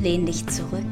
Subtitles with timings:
[0.00, 0.84] Lehn dich zurück.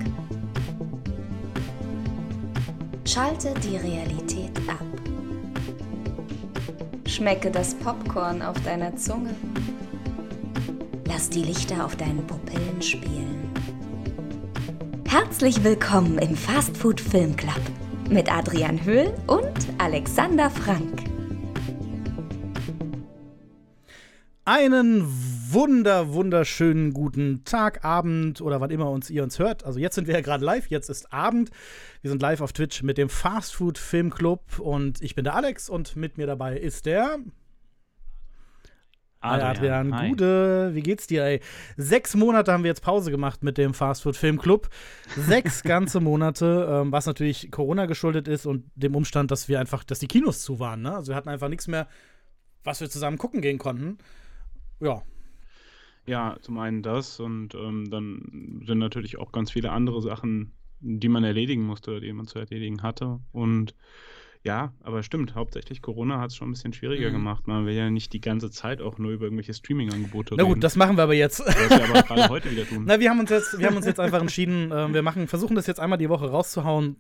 [3.05, 4.81] Schalte die Realität ab.
[7.07, 9.35] Schmecke das Popcorn auf deiner Zunge.
[11.25, 13.51] Lass die Lichter auf deinen Pupillen spielen.
[15.09, 17.63] Herzlich willkommen im Fastfood Film Club
[18.11, 21.05] mit Adrian Höhl und Alexander Frank.
[24.45, 25.07] Einen
[25.51, 29.65] wunder, wunderschönen guten Tag, Abend oder wann immer uns ihr uns hört.
[29.65, 31.49] Also jetzt sind wir ja gerade live, jetzt ist Abend.
[32.03, 35.37] Wir sind live auf Twitch mit dem Fast Food Film Club und ich bin der
[35.37, 37.17] Alex und mit mir dabei ist der
[39.25, 39.93] Adrian.
[39.93, 40.11] Adrian.
[40.11, 41.41] Gude, wie geht's dir, ey?
[41.77, 44.69] Sechs Monate haben wir jetzt Pause gemacht mit dem Fast Food Film Club.
[45.17, 49.85] Sechs ganze Monate, ähm, was natürlich Corona geschuldet ist und dem Umstand, dass wir einfach,
[49.85, 50.83] dass die Kinos zu waren.
[50.83, 50.95] Ne?
[50.95, 51.89] Also wir hatten einfach nichts mehr,
[52.63, 53.99] was wir zusammen gucken gehen konnten.
[54.81, 55.03] Ja,
[56.07, 61.09] ja, zum einen das und ähm, dann sind natürlich auch ganz viele andere Sachen, die
[61.09, 63.21] man erledigen musste, die man zu erledigen hatte.
[63.33, 63.75] Und
[64.45, 67.15] ja, aber stimmt, hauptsächlich Corona hat es schon ein bisschen schwieriger mhm.
[67.15, 67.47] gemacht.
[67.47, 70.43] Man will ja nicht die ganze Zeit auch nur über irgendwelche Streaming-Angebote reden.
[70.43, 71.41] Na gut, das machen wir aber jetzt.
[71.41, 72.85] Das wir aber gerade heute wieder tun.
[72.87, 75.57] Na, wir haben uns jetzt, wir haben uns jetzt einfach entschieden, äh, wir machen, versuchen
[75.57, 76.97] das jetzt einmal die Woche rauszuhauen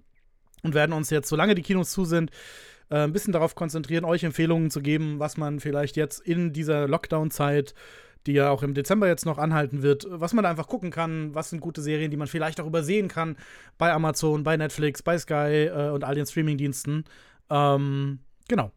[0.62, 2.30] und werden uns jetzt, solange die Kinos zu sind,
[2.88, 6.88] äh, ein bisschen darauf konzentrieren, euch Empfehlungen zu geben, was man vielleicht jetzt in dieser
[6.88, 7.74] Lockdown-Zeit
[8.26, 11.34] die ja auch im Dezember jetzt noch anhalten wird, was man da einfach gucken kann,
[11.34, 13.36] was sind gute Serien, die man vielleicht auch übersehen kann
[13.76, 17.04] bei Amazon, bei Netflix, bei Sky äh, und all den Streamingdiensten.
[17.50, 18.72] Ähm, genau.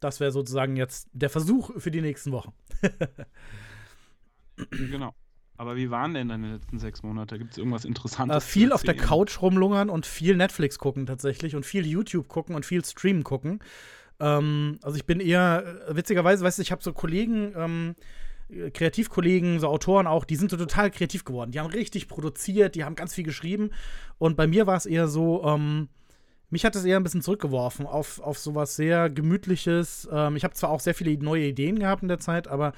[0.00, 2.52] Das wäre sozusagen jetzt der Versuch für die nächsten Wochen.
[4.70, 5.14] genau.
[5.58, 7.38] Aber wie waren denn deine letzten sechs Monate?
[7.38, 8.36] Gibt es irgendwas Interessantes?
[8.38, 12.54] Äh, viel auf der Couch rumlungern und viel Netflix gucken tatsächlich und viel YouTube gucken
[12.54, 13.60] und viel Stream gucken.
[14.20, 17.94] Ähm, also ich bin eher, äh, witzigerweise, weißt du, ich habe so Kollegen, ähm,
[18.72, 21.52] Kreativkollegen, so Autoren auch, die sind so total kreativ geworden.
[21.52, 23.70] Die haben richtig produziert, die haben ganz viel geschrieben.
[24.16, 25.88] Und bei mir war es eher so, ähm,
[26.50, 30.08] mich hat es eher ein bisschen zurückgeworfen auf, auf sowas sehr Gemütliches.
[30.12, 32.72] Ähm, ich habe zwar auch sehr viele neue Ideen gehabt in der Zeit, aber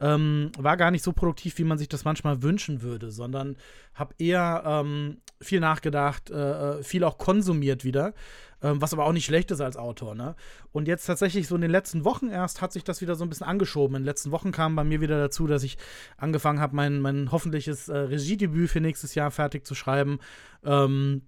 [0.00, 3.56] ähm, war gar nicht so produktiv, wie man sich das manchmal wünschen würde, sondern
[3.94, 8.14] habe eher ähm, viel nachgedacht, äh, äh viel auch konsumiert wieder
[8.62, 10.14] ähm, was aber auch nicht schlecht ist als Autor.
[10.14, 10.34] Ne?
[10.72, 13.28] Und jetzt tatsächlich so in den letzten Wochen erst hat sich das wieder so ein
[13.28, 13.96] bisschen angeschoben.
[13.96, 15.76] In den letzten Wochen kam bei mir wieder dazu, dass ich
[16.16, 20.18] angefangen habe, mein, mein hoffentliches äh, Regiedebüt für nächstes Jahr fertig zu schreiben.
[20.64, 21.22] Ähm,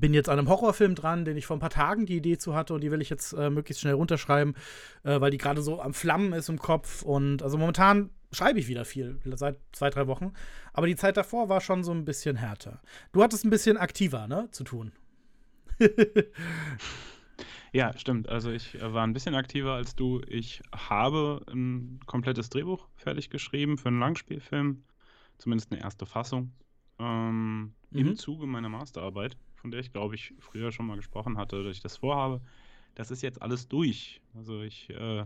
[0.00, 2.54] bin jetzt an einem Horrorfilm dran, den ich vor ein paar Tagen die Idee zu
[2.54, 4.54] hatte und die will ich jetzt äh, möglichst schnell runterschreiben,
[5.02, 7.02] äh, weil die gerade so am Flammen ist im Kopf.
[7.02, 10.32] Und also momentan schreibe ich wieder viel, seit zwei, drei Wochen.
[10.72, 12.80] Aber die Zeit davor war schon so ein bisschen härter.
[13.12, 14.92] Du hattest ein bisschen aktiver, ne, zu tun.
[17.74, 18.28] Ja, stimmt.
[18.28, 20.22] Also ich äh, war ein bisschen aktiver als du.
[20.28, 24.84] Ich habe ein komplettes Drehbuch fertig geschrieben für einen Langspielfilm,
[25.38, 26.52] zumindest eine erste Fassung,
[27.00, 27.98] ähm, mhm.
[27.98, 31.74] im Zuge meiner Masterarbeit, von der ich glaube ich früher schon mal gesprochen hatte, dass
[31.74, 32.42] ich das vorhabe.
[32.94, 34.20] Das ist jetzt alles durch.
[34.34, 35.24] Also ich äh,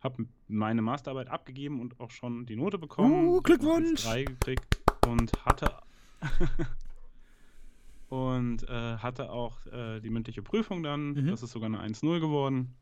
[0.00, 3.28] habe meine Masterarbeit abgegeben und auch schon die Note bekommen.
[3.28, 4.02] Uh, Glückwunsch!
[4.02, 5.72] Drei gekriegt und hatte
[8.08, 11.12] und äh, hatte auch äh, die mündliche Prüfung dann.
[11.12, 11.28] Mhm.
[11.28, 12.74] Das ist sogar eine 1-0 geworden.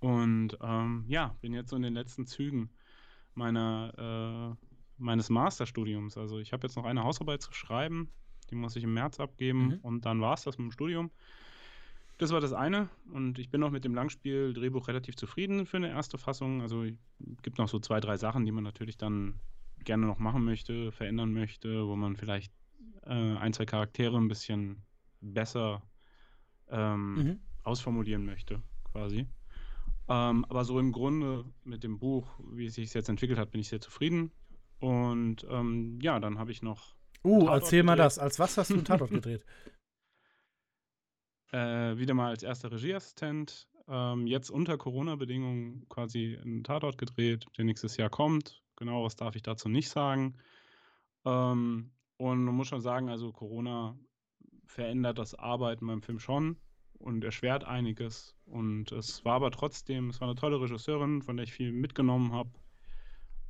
[0.00, 2.70] Und ähm, ja, bin jetzt so in den letzten Zügen
[3.34, 4.66] meiner, äh,
[4.96, 6.16] meines Masterstudiums.
[6.16, 8.08] Also ich habe jetzt noch eine Hausarbeit zu schreiben,
[8.52, 9.78] die muss ich im März abgeben mhm.
[9.82, 11.10] und dann war es das mit dem Studium.
[12.18, 15.88] Das war das eine und ich bin auch mit dem Langspiel-Drehbuch relativ zufrieden für eine
[15.88, 16.60] erste Fassung.
[16.60, 19.40] Also es gibt noch so zwei, drei Sachen, die man natürlich dann
[19.82, 22.52] gerne noch machen möchte, verändern möchte, wo man vielleicht
[23.06, 24.82] äh, ein, zwei Charaktere ein bisschen
[25.20, 25.82] besser
[26.68, 27.40] ähm, mhm.
[27.64, 29.26] ausformulieren möchte, quasi.
[30.08, 33.60] Ähm, aber so im Grunde mit dem Buch, wie es sich jetzt entwickelt hat, bin
[33.60, 34.30] ich sehr zufrieden.
[34.78, 36.94] Und ähm, ja, dann habe ich noch.
[37.24, 37.84] Uh, erzähl gedreht.
[37.84, 38.18] mal das.
[38.18, 39.44] Als was hast du einen Tatort gedreht?
[41.54, 43.68] Äh, wieder mal als erster Regieassistent.
[43.86, 48.62] Ähm, jetzt unter Corona-Bedingungen quasi einen Tatort gedreht, der nächstes Jahr kommt.
[48.76, 50.38] Genau, was darf ich dazu nicht sagen.
[51.26, 53.98] Ähm, und man muss schon sagen, also Corona
[54.66, 56.56] verändert das Arbeiten beim Film schon
[56.94, 58.34] und erschwert einiges.
[58.46, 62.32] Und es war aber trotzdem, es war eine tolle Regisseurin, von der ich viel mitgenommen
[62.32, 62.50] habe.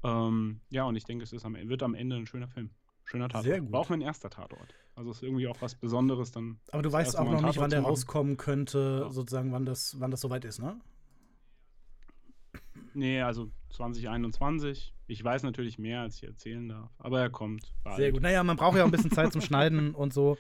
[0.02, 2.70] Ähm, ja, und ich denke, es ist am, wird am Ende ein schöner Film.
[3.12, 3.44] Schöner Tatort.
[3.44, 3.72] Sehr gut.
[3.72, 4.74] War auch mein erster Tatort.
[4.94, 6.58] Also ist irgendwie auch was Besonderes dann.
[6.70, 9.10] Aber du weißt auch noch nicht, wann der rauskommen könnte, ja.
[9.10, 10.80] sozusagen, wann das, wann das soweit ist, ne?
[12.94, 14.94] Nee, also 2021.
[15.08, 16.90] Ich weiß natürlich mehr, als ich erzählen darf.
[16.98, 17.74] Aber er kommt.
[17.84, 17.96] Bald.
[17.96, 18.22] Sehr gut.
[18.22, 20.38] Naja, man braucht ja auch ein bisschen Zeit zum Schneiden und so.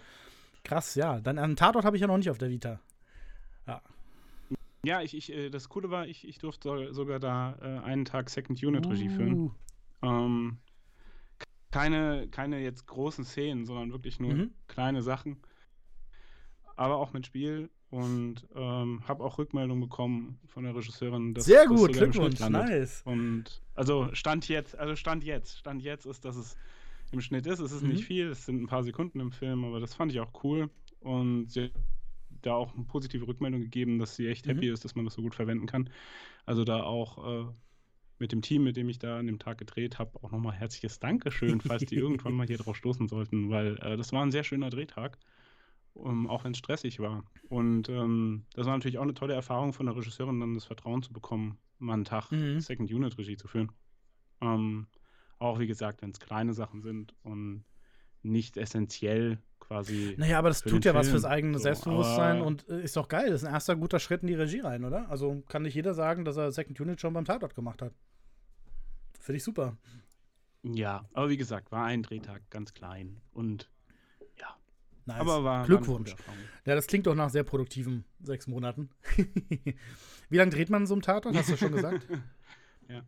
[0.64, 1.20] Krass, ja.
[1.20, 2.80] Dann einen Tatort habe ich ja noch nicht auf der Vita.
[3.66, 3.82] Ja.
[4.82, 8.30] Ja, ich, ich, äh, das Coole war, ich, ich durfte sogar da äh, einen Tag
[8.30, 9.14] Second Unit Regie uh.
[9.14, 9.50] führen.
[10.02, 10.58] Ähm,
[11.72, 14.50] keine, keine jetzt großen Szenen, sondern wirklich nur mhm.
[14.68, 15.38] kleine Sachen.
[16.76, 21.34] Aber auch mit Spiel und ähm, habe auch Rückmeldung bekommen von der Regisseurin.
[21.34, 23.02] Dass, Sehr gut, Glückwunsch, nice.
[23.04, 26.56] Und also Stand jetzt, also Stand jetzt, Stand jetzt ist, dass es
[27.10, 27.58] im Schnitt ist.
[27.58, 27.90] Es ist mhm.
[27.90, 30.70] nicht viel, es sind ein paar Sekunden im Film, aber das fand ich auch cool.
[31.00, 31.72] Und sie hat
[32.42, 34.52] da auch eine positive Rückmeldung gegeben, dass sie echt mhm.
[34.52, 35.90] happy ist, dass man das so gut verwenden kann.
[36.46, 37.52] Also da auch äh,
[38.22, 41.00] mit dem Team, mit dem ich da an dem Tag gedreht habe, auch nochmal herzliches
[41.00, 44.44] Dankeschön, falls die irgendwann mal hier drauf stoßen sollten, weil äh, das war ein sehr
[44.44, 45.18] schöner Drehtag
[45.94, 47.24] um, auch wenn es stressig war.
[47.48, 51.02] Und ähm, das war natürlich auch eine tolle Erfahrung von der Regisseurin, dann das Vertrauen
[51.02, 52.60] zu bekommen, mal einen Tag mhm.
[52.60, 53.72] Second Unit Regie zu führen.
[54.40, 54.86] Ähm,
[55.38, 57.64] auch wie gesagt, wenn es kleine Sachen sind und
[58.22, 60.14] nicht essentiell quasi.
[60.16, 61.00] Naja, aber das tut ja Film.
[61.00, 63.30] was fürs eigene so, Selbstbewusstsein und äh, ist doch geil.
[63.30, 65.10] Das ist ein erster guter Schritt in die Regie rein, oder?
[65.10, 67.92] Also kann nicht jeder sagen, dass er Second Unit schon beim Tatort gemacht hat.
[69.22, 69.76] Finde ich super.
[70.62, 73.72] Ja, aber wie gesagt, war ein Drehtag ganz klein und
[75.04, 75.20] Nice.
[75.20, 76.12] Aber war Glückwunsch.
[76.12, 76.34] War
[76.64, 78.88] ja, das klingt doch nach sehr produktiven sechs Monaten.
[80.28, 81.36] Wie lange dreht man so einen Tatort?
[81.36, 82.06] Hast du schon gesagt?
[82.88, 83.02] ja.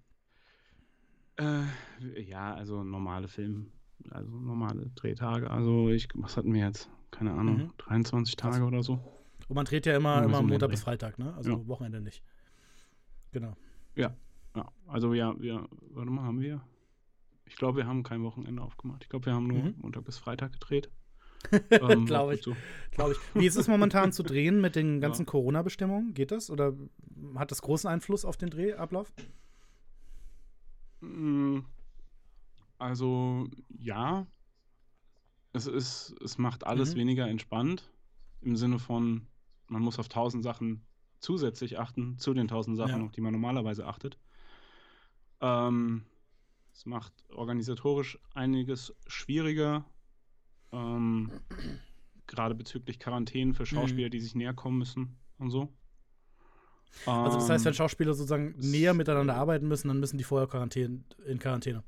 [1.36, 3.70] Äh, ja, also normale Film,
[4.10, 5.48] also normale Drehtage.
[5.48, 6.90] Also ich, was hatten wir jetzt?
[7.12, 7.72] Keine Ahnung, mhm.
[7.78, 8.66] 23 Tage also.
[8.66, 8.94] oder so.
[9.46, 11.32] Und man dreht ja immer, immer Montag bis Freitag, ne?
[11.34, 11.66] Also ja.
[11.68, 12.24] Wochenende nicht.
[13.30, 13.56] Genau.
[13.94, 14.16] Ja,
[14.54, 14.68] ja.
[14.86, 16.60] Also ja, wir, warte mal, haben wir?
[17.46, 19.02] Ich glaube, wir haben kein Wochenende aufgemacht.
[19.02, 19.74] Ich glaube, wir haben nur mhm.
[19.78, 20.90] Montag bis Freitag gedreht.
[21.70, 22.42] ähm, Glaube ich.
[22.42, 22.56] So.
[22.92, 23.18] Glaub ich.
[23.34, 25.30] Wie ist es momentan zu drehen mit den ganzen ja.
[25.30, 26.14] Corona-Bestimmungen?
[26.14, 26.50] Geht das?
[26.50, 26.74] Oder
[27.34, 29.12] hat das großen Einfluss auf den Drehablauf?
[31.00, 31.60] Mm,
[32.78, 34.26] also, ja.
[35.52, 37.00] Es, ist, es macht alles mhm.
[37.00, 37.90] weniger entspannt.
[38.40, 39.26] Im Sinne von,
[39.68, 40.84] man muss auf tausend Sachen
[41.20, 43.06] zusätzlich achten, zu den tausend Sachen, ja.
[43.06, 44.18] auf die man normalerweise achtet.
[45.44, 46.04] Ähm,
[46.72, 49.84] es macht organisatorisch einiges schwieriger,
[50.72, 51.30] ähm,
[52.26, 54.12] gerade bezüglich Quarantänen für Schauspieler, mhm.
[54.12, 55.68] die sich näher kommen müssen und so.
[57.06, 60.48] Also das heißt, wenn ähm, Schauspieler sozusagen näher miteinander arbeiten müssen, dann müssen die vorher
[60.48, 61.82] Quarantäne, in Quarantäne.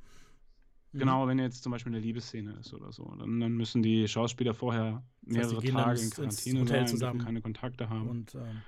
[0.92, 0.98] Mhm.
[0.98, 4.52] Genau, wenn jetzt zum Beispiel eine Liebesszene ist oder so, dann, dann müssen die Schauspieler
[4.52, 7.24] vorher mehrere das heißt, Tage in Quarantäne Hotel sein, zusammen.
[7.24, 8.08] keine Kontakte haben.
[8.08, 8.62] Und, ähm,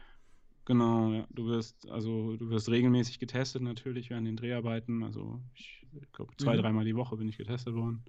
[0.68, 5.02] genau, ja, du wirst also du wirst regelmäßig getestet natürlich während den Dreharbeiten.
[5.02, 6.60] Also ich glaube zwei, mhm.
[6.60, 8.04] dreimal die Woche bin ich getestet worden.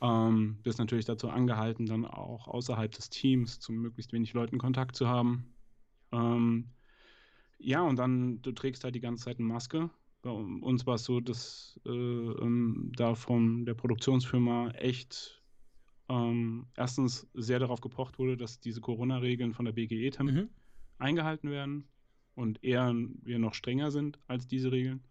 [0.00, 4.94] Ähm, bist natürlich dazu angehalten, dann auch außerhalb des Teams zu möglichst wenig Leuten Kontakt
[4.94, 5.52] zu haben.
[6.12, 6.70] Ähm,
[7.58, 9.90] ja, und dann, du trägst halt die ganze Zeit eine Maske.
[10.22, 15.42] Bei uns war es so, dass äh, ähm, da von der Produktionsfirma echt
[16.08, 20.48] ähm, erstens sehr darauf gepocht wurde, dass diese Corona-Regeln von der BGE mhm.
[20.98, 21.88] Eingehalten werden
[22.34, 25.02] und eher wir noch strenger sind als diese Regeln.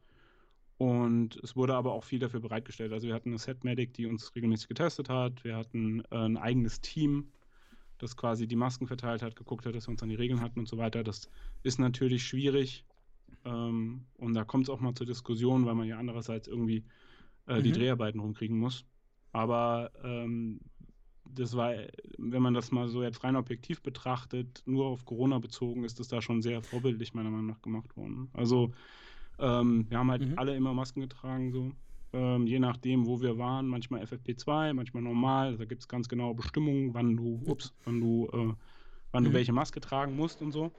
[0.78, 2.94] Und es wurde aber auch viel dafür bereitgestellt.
[2.94, 5.44] Also wir hatten eine Set-Medic, die uns regelmäßig getestet hat.
[5.44, 7.32] Wir hatten äh, ein eigenes Team,
[7.98, 10.60] das quasi die Masken verteilt hat, geguckt hat, dass wir uns an die Regeln hatten
[10.60, 11.04] und so weiter.
[11.04, 11.30] Das
[11.64, 12.86] ist natürlich schwierig.
[13.44, 16.84] Ähm, und da kommt es auch mal zur Diskussion, weil man ja andererseits irgendwie
[17.48, 17.64] äh, mhm.
[17.64, 18.86] die Dreharbeiten rumkriegen muss.
[19.32, 20.60] Aber ähm,
[21.34, 21.74] das war,
[22.18, 26.08] wenn man das mal so jetzt rein objektiv betrachtet, nur auf Corona bezogen, ist das
[26.08, 28.30] da schon sehr vorbildlich meiner Meinung nach gemacht worden.
[28.34, 28.72] Also
[29.40, 30.38] ähm, wir haben halt mhm.
[30.38, 31.72] alle immer Masken getragen, so.
[32.14, 35.58] Ähm, je nachdem, wo wir waren, manchmal FFP2, manchmal normal.
[35.58, 38.54] Da gibt es ganz genaue Bestimmungen, wann du, ups, wann du, äh,
[39.12, 39.28] wann mhm.
[39.28, 40.72] du welche Maske tragen musst und so.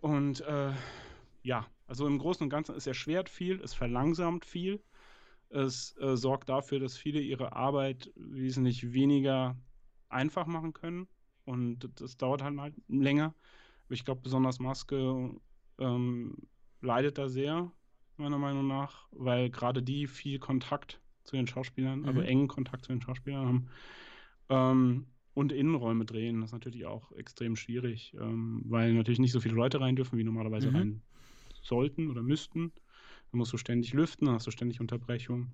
[0.00, 0.72] Und äh,
[1.42, 4.80] ja, also im Großen und Ganzen, es erschwert viel, es verlangsamt viel.
[5.52, 9.56] Es äh, sorgt dafür, dass viele ihre Arbeit wesentlich weniger
[10.08, 11.08] einfach machen können.
[11.44, 13.34] Und das dauert halt, länger.
[13.88, 15.34] Ich glaube, besonders Maske
[15.78, 16.36] ähm,
[16.80, 17.70] leidet da sehr,
[18.16, 22.18] meiner Meinung nach, weil gerade die viel Kontakt zu den Schauspielern, also mhm.
[22.18, 23.68] also engen Kontakt zu den Schauspielern haben.
[24.48, 29.40] Ähm, und Innenräume drehen, das ist natürlich auch extrem schwierig, ähm, weil natürlich nicht so
[29.40, 30.76] viele Leute rein dürfen, wie normalerweise mhm.
[30.76, 31.02] rein
[31.62, 32.72] sollten oder müssten.
[33.32, 35.52] Da musst du ständig lüften, dann hast du ständig Unterbrechung.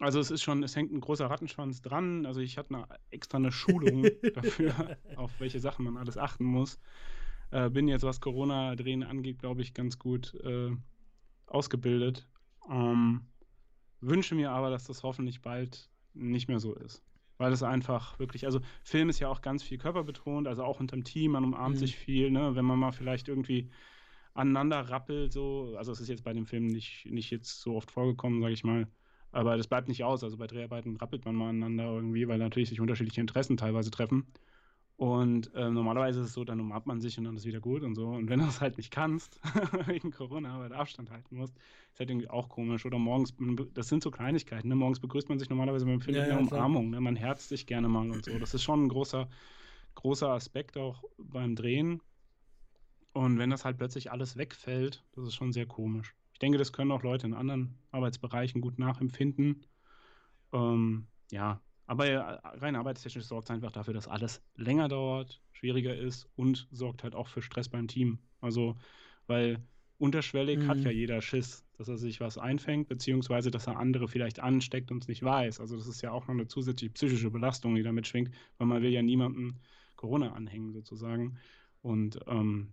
[0.00, 2.26] Also es ist schon, es hängt ein großer Rattenschwanz dran.
[2.26, 6.80] Also ich hatte eine, extra eine Schulung dafür, auf welche Sachen man alles achten muss.
[7.50, 10.70] Äh, bin jetzt, was Corona-Drehen angeht, glaube ich, ganz gut äh,
[11.46, 12.26] ausgebildet.
[12.70, 13.26] Ähm,
[14.00, 17.04] wünsche mir aber, dass das hoffentlich bald nicht mehr so ist.
[17.36, 21.04] Weil es einfach wirklich, also Film ist ja auch ganz viel körperbetont, also auch unterm
[21.04, 21.80] Team, man umarmt mhm.
[21.80, 22.54] sich viel, ne?
[22.56, 23.70] wenn man mal vielleicht irgendwie
[24.34, 25.74] aneinander rappelt, so.
[25.76, 28.64] Also, es ist jetzt bei dem Film nicht, nicht jetzt so oft vorgekommen, sage ich
[28.64, 28.88] mal.
[29.34, 30.22] Aber das bleibt nicht aus.
[30.22, 34.26] Also bei Dreharbeiten rappelt man mal aneinander irgendwie, weil natürlich sich unterschiedliche Interessen teilweise treffen.
[34.96, 37.82] Und äh, normalerweise ist es so, dann umarmt man sich und dann ist wieder gut
[37.82, 38.06] und so.
[38.06, 39.40] Und wenn du es halt nicht kannst,
[39.86, 41.56] wegen Corona, weil du Abstand halten musst,
[41.92, 42.86] ist halt irgendwie auch komisch.
[42.86, 43.34] Oder morgens,
[43.74, 44.68] das sind so Kleinigkeiten.
[44.68, 44.76] Ne?
[44.76, 46.90] Morgens begrüßt man sich normalerweise beim Film ja, ja, Umarmung.
[46.90, 47.00] Ne?
[47.00, 48.38] Man herzt sich gerne mal und so.
[48.38, 49.28] Das ist schon ein großer,
[49.96, 52.00] großer Aspekt auch beim Drehen.
[53.14, 56.14] Und wenn das halt plötzlich alles wegfällt, das ist schon sehr komisch.
[56.32, 59.64] Ich denke, das können auch Leute in anderen Arbeitsbereichen gut nachempfinden.
[60.52, 66.28] Ähm, ja, aber rein arbeitstechnisch sorgt es einfach dafür, dass alles länger dauert, schwieriger ist
[66.34, 68.18] und sorgt halt auch für Stress beim Team.
[68.40, 68.76] Also,
[69.28, 69.62] weil
[69.98, 70.68] unterschwellig mhm.
[70.68, 74.90] hat ja jeder Schiss, dass er sich was einfängt, beziehungsweise dass er andere vielleicht ansteckt
[74.90, 75.60] und es nicht weiß.
[75.60, 78.82] Also, das ist ja auch noch eine zusätzliche psychische Belastung, die damit schwingt, weil man
[78.82, 79.60] will ja niemandem
[79.94, 81.38] Corona anhängen, sozusagen.
[81.80, 82.72] Und ähm,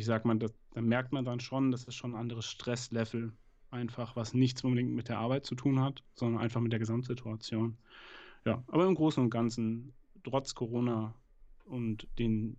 [0.00, 3.32] ich sag mal, das, da merkt man dann schon, das ist schon ein anderes Stresslevel,
[3.70, 7.76] einfach, was nichts unbedingt mit der Arbeit zu tun hat, sondern einfach mit der Gesamtsituation.
[8.44, 9.92] Ja, aber im Großen und Ganzen,
[10.24, 11.14] trotz Corona
[11.66, 12.56] und den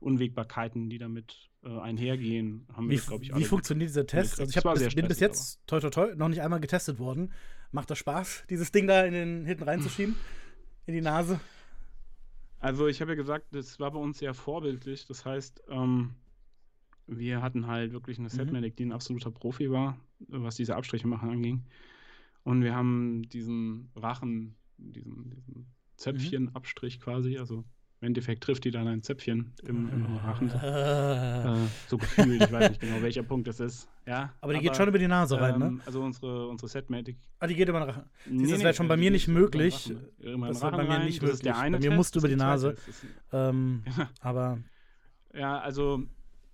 [0.00, 4.40] Unwägbarkeiten, die damit äh, einhergehen, haben wir, glaube ich, alle Wie funktioniert dieser Test?
[4.40, 7.32] Also ich hab bis, bin bis jetzt, toi, toi, toi, noch nicht einmal getestet worden.
[7.70, 10.16] Macht das Spaß, dieses Ding da in den, hinten reinzuschieben?
[10.86, 11.40] in die Nase?
[12.58, 15.06] Also ich habe ja gesagt, das war bei uns sehr vorbildlich.
[15.06, 16.14] Das heißt, ähm,
[17.10, 18.32] wir hatten halt wirklich eine mhm.
[18.32, 19.98] Setmedic, die ein absoluter Profi war,
[20.28, 21.64] was diese Abstriche machen anging.
[22.42, 27.02] Und wir haben diesen Rachen diesen, diesen Zäpfchenabstrich mhm.
[27.02, 27.38] quasi.
[27.38, 27.64] Also
[28.00, 30.50] im Endeffekt trifft die dann ein Zäpfchen im, im Rachen.
[30.52, 31.56] Ah.
[31.64, 33.88] Äh, so gefühlt, ich weiß nicht genau, welcher Punkt das ist.
[34.06, 35.66] Ja, aber die aber, geht schon über die Nase rein, ne?
[35.66, 37.16] Ähm, also unsere, unsere Setmatic.
[37.38, 38.04] Ah, die geht über den Rachen.
[38.26, 39.92] Nee, das wäre schon bei mir nicht möglich.
[40.18, 41.42] Das wäre bei mir nicht möglich.
[41.42, 42.76] bei mir musst du über die Nase.
[43.32, 43.82] Ähm,
[44.20, 44.58] aber.
[45.34, 46.04] Ja, also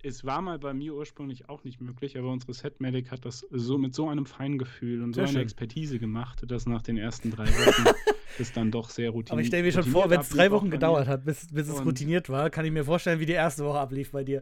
[0.03, 3.77] es war mal bei mir ursprünglich auch nicht möglich, aber unsere Setmedic hat das so
[3.77, 7.85] mit so einem Feingefühl und so einer Expertise gemacht, dass nach den ersten drei Wochen
[8.39, 10.69] es dann doch sehr routiniert Aber ich stelle mir schon vor, wenn es drei Wochen
[10.69, 13.79] gedauert hat, bis, bis es routiniert war, kann ich mir vorstellen, wie die erste Woche
[13.79, 14.41] ablief bei dir.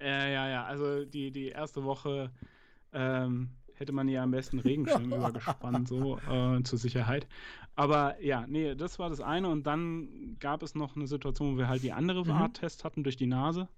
[0.00, 0.64] ja, ja, ja.
[0.64, 2.30] Also die, die erste Woche
[2.92, 3.50] ähm,
[3.80, 7.26] hätte man ja am besten Regenschirm übergespannt, so äh, zur Sicherheit.
[7.74, 9.48] Aber ja, nee, das war das eine.
[9.48, 12.30] Und dann gab es noch eine Situation, wo wir halt die andere mhm.
[12.30, 13.68] Art Test hatten durch die Nase.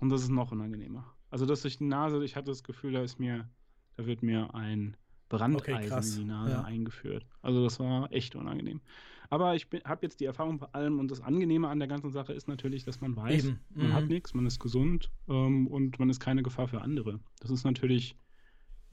[0.00, 1.04] Und das ist noch unangenehmer.
[1.30, 3.48] Also das durch die Nase, ich hatte das Gefühl, da ist mir,
[3.96, 4.96] da wird mir ein
[5.28, 6.64] Brandeisen okay, in die Nase ja.
[6.64, 7.24] eingeführt.
[7.40, 8.80] Also das war echt unangenehm.
[9.30, 12.32] Aber ich habe jetzt die Erfahrung bei allem und das Angenehme an der ganzen Sache
[12.32, 13.58] ist natürlich, dass man weiß, mhm.
[13.74, 17.20] man hat nichts, man ist gesund ähm, und man ist keine Gefahr für andere.
[17.40, 18.16] Das ist natürlich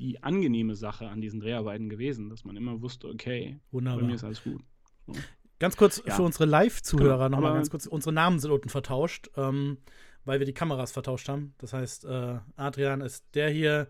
[0.02, 4.02] die angenehme Sache an diesen Dreharbeiten gewesen, dass man immer wusste, okay, Wunderbar.
[4.02, 4.62] bei mir ist alles gut.
[5.06, 5.14] So.
[5.60, 6.16] Ganz kurz ja.
[6.16, 9.78] für unsere Live-Zuhörer genau, nochmal ganz kurz, unsere Namen sind unten vertauscht, ähm,
[10.26, 11.54] weil wir die Kameras vertauscht haben.
[11.60, 13.88] Das heißt, äh, Adrian ist der hier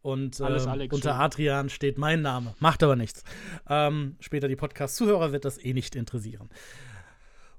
[0.00, 2.54] und äh, unter Adrian steht mein Name.
[2.58, 3.22] Macht aber nichts.
[3.68, 6.48] Ähm, später die Podcast-Zuhörer wird das eh nicht interessieren.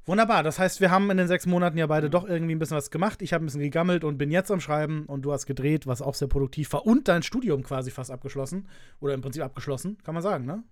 [0.06, 2.78] Wunderbar, das heißt, wir haben in den sechs Monaten ja beide doch irgendwie ein bisschen
[2.78, 3.22] was gemacht.
[3.22, 6.02] Ich habe ein bisschen gegammelt und bin jetzt am Schreiben und du hast gedreht, was
[6.02, 8.68] auch sehr produktiv war und dein Studium quasi fast abgeschlossen.
[9.00, 10.64] Oder im Prinzip abgeschlossen, kann man sagen, ne?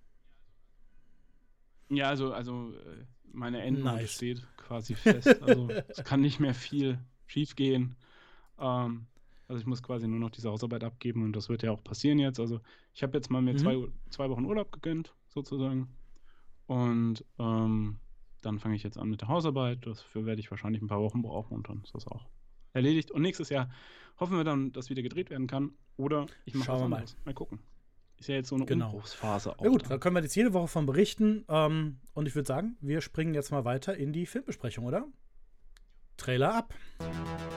[1.89, 4.13] Ja, also, also äh, meine Endnote nice.
[4.13, 5.41] steht quasi fest.
[5.43, 7.95] Also es kann nicht mehr viel schiefgehen.
[8.59, 9.05] Ähm,
[9.47, 12.19] also ich muss quasi nur noch diese Hausarbeit abgeben und das wird ja auch passieren
[12.19, 12.39] jetzt.
[12.39, 12.61] Also
[12.93, 13.57] ich habe jetzt mal mir mhm.
[13.57, 13.77] zwei,
[14.09, 15.89] zwei Wochen Urlaub gegönnt, sozusagen.
[16.67, 17.99] Und ähm,
[18.41, 19.85] dann fange ich jetzt an mit der Hausarbeit.
[19.85, 22.25] Dafür werde ich wahrscheinlich ein paar Wochen brauchen und dann ist das auch
[22.73, 23.11] erledigt.
[23.11, 23.69] Und nächstes Jahr
[24.19, 25.71] hoffen wir dann, dass wieder gedreht werden kann.
[25.97, 27.15] Oder ich mache was anderes.
[27.15, 27.25] Mal.
[27.25, 27.59] mal gucken.
[28.17, 28.87] Ist ja jetzt so eine genau.
[28.87, 29.63] Umbruchsphase auch.
[29.63, 29.89] Ja gut, da.
[29.89, 31.45] da können wir jetzt jede Woche von berichten.
[31.47, 35.07] Ähm, und ich würde sagen, wir springen jetzt mal weiter in die Filmbesprechung, oder?
[36.17, 36.73] Trailer ab.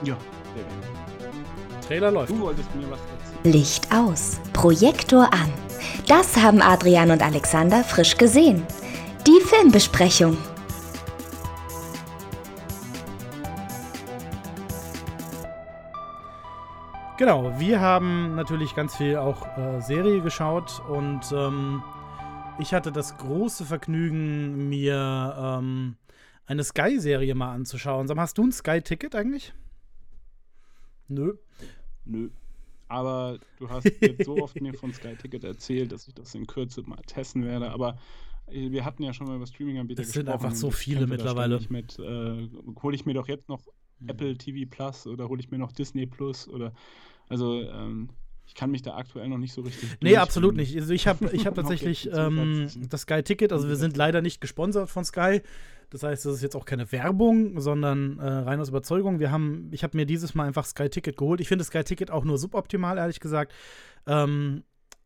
[0.05, 0.17] Ja,
[0.55, 1.43] sehr gerne.
[1.85, 2.31] Trailer läuft.
[2.31, 3.53] Du wolltest mir was erzählen.
[3.53, 5.51] Licht aus, Projektor an.
[6.07, 8.65] Das haben Adrian und Alexander frisch gesehen.
[9.27, 10.37] Die Filmbesprechung.
[17.15, 21.83] Genau, wir haben natürlich ganz viel auch äh, Serie geschaut und ähm,
[22.57, 25.95] ich hatte das große Vergnügen, mir ähm,
[26.47, 28.07] eine Sky-Serie mal anzuschauen.
[28.07, 29.53] Sag mal, hast du ein Sky-Ticket eigentlich?
[31.07, 31.35] Nö.
[32.03, 32.29] Nö.
[32.87, 36.81] Aber du hast jetzt so oft mir von Sky-Ticket erzählt, dass ich das in Kürze
[36.81, 37.69] mal testen werde.
[37.69, 37.99] Aber
[38.47, 40.19] äh, wir hatten ja schon mal über Streaming-Anbieter gesprochen.
[40.19, 41.59] Es sind einfach so viele mittlerweile.
[41.69, 42.49] Mit, äh,
[42.81, 43.61] hole ich mir doch jetzt noch
[44.03, 44.09] hm.
[44.09, 46.73] Apple TV Plus oder hole ich mir noch Disney Plus oder
[47.29, 48.09] also ähm,
[48.45, 49.97] ich kann mich da aktuell noch nicht so richtig.
[50.01, 50.75] Nee, absolut nicht.
[50.75, 54.89] Also ich habe ich hab tatsächlich ähm, das Sky-Ticket, also wir sind leider nicht gesponsert
[54.89, 55.41] von Sky.
[55.89, 59.19] Das heißt, das ist jetzt auch keine Werbung, sondern äh, rein aus Überzeugung.
[59.19, 61.39] Wir haben, ich habe mir dieses Mal einfach Sky Ticket geholt.
[61.39, 63.53] Ich finde Sky Ticket auch nur suboptimal, ehrlich gesagt.
[64.07, 64.63] Ähm,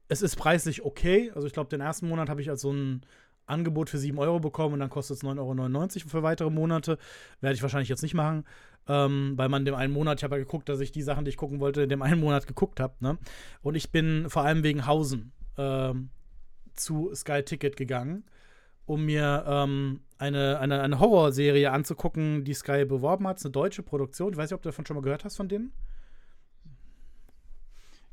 [0.08, 1.32] es ist preislich okay.
[1.36, 3.02] Also ich glaube, den ersten Monat habe ich als so ein
[3.48, 6.98] Angebot für 7 Euro bekommen und dann kostet es 9,99 Euro für weitere Monate.
[7.42, 8.46] Werde ich wahrscheinlich jetzt nicht machen,
[8.88, 11.30] ähm, weil man dem einen Monat, ich habe ja geguckt, dass ich die Sachen, die
[11.30, 12.96] ich gucken wollte, in dem einen Monat geguckt habe.
[13.00, 13.18] Ne?
[13.62, 16.10] Und ich bin vor allem wegen Hausen ähm,
[16.74, 18.24] zu Sky Ticket gegangen,
[18.86, 23.38] um mir ähm, eine, eine, eine Horrorserie anzugucken, die Sky beworben hat.
[23.38, 24.32] Es ist eine deutsche Produktion.
[24.32, 25.74] Ich weiß nicht, ob du davon schon mal gehört hast von denen.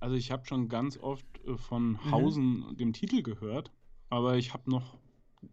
[0.00, 2.10] Also ich habe schon ganz oft äh, von mhm.
[2.10, 2.76] Hausen, mhm.
[2.76, 3.70] dem Titel, gehört,
[4.10, 4.98] aber ich habe noch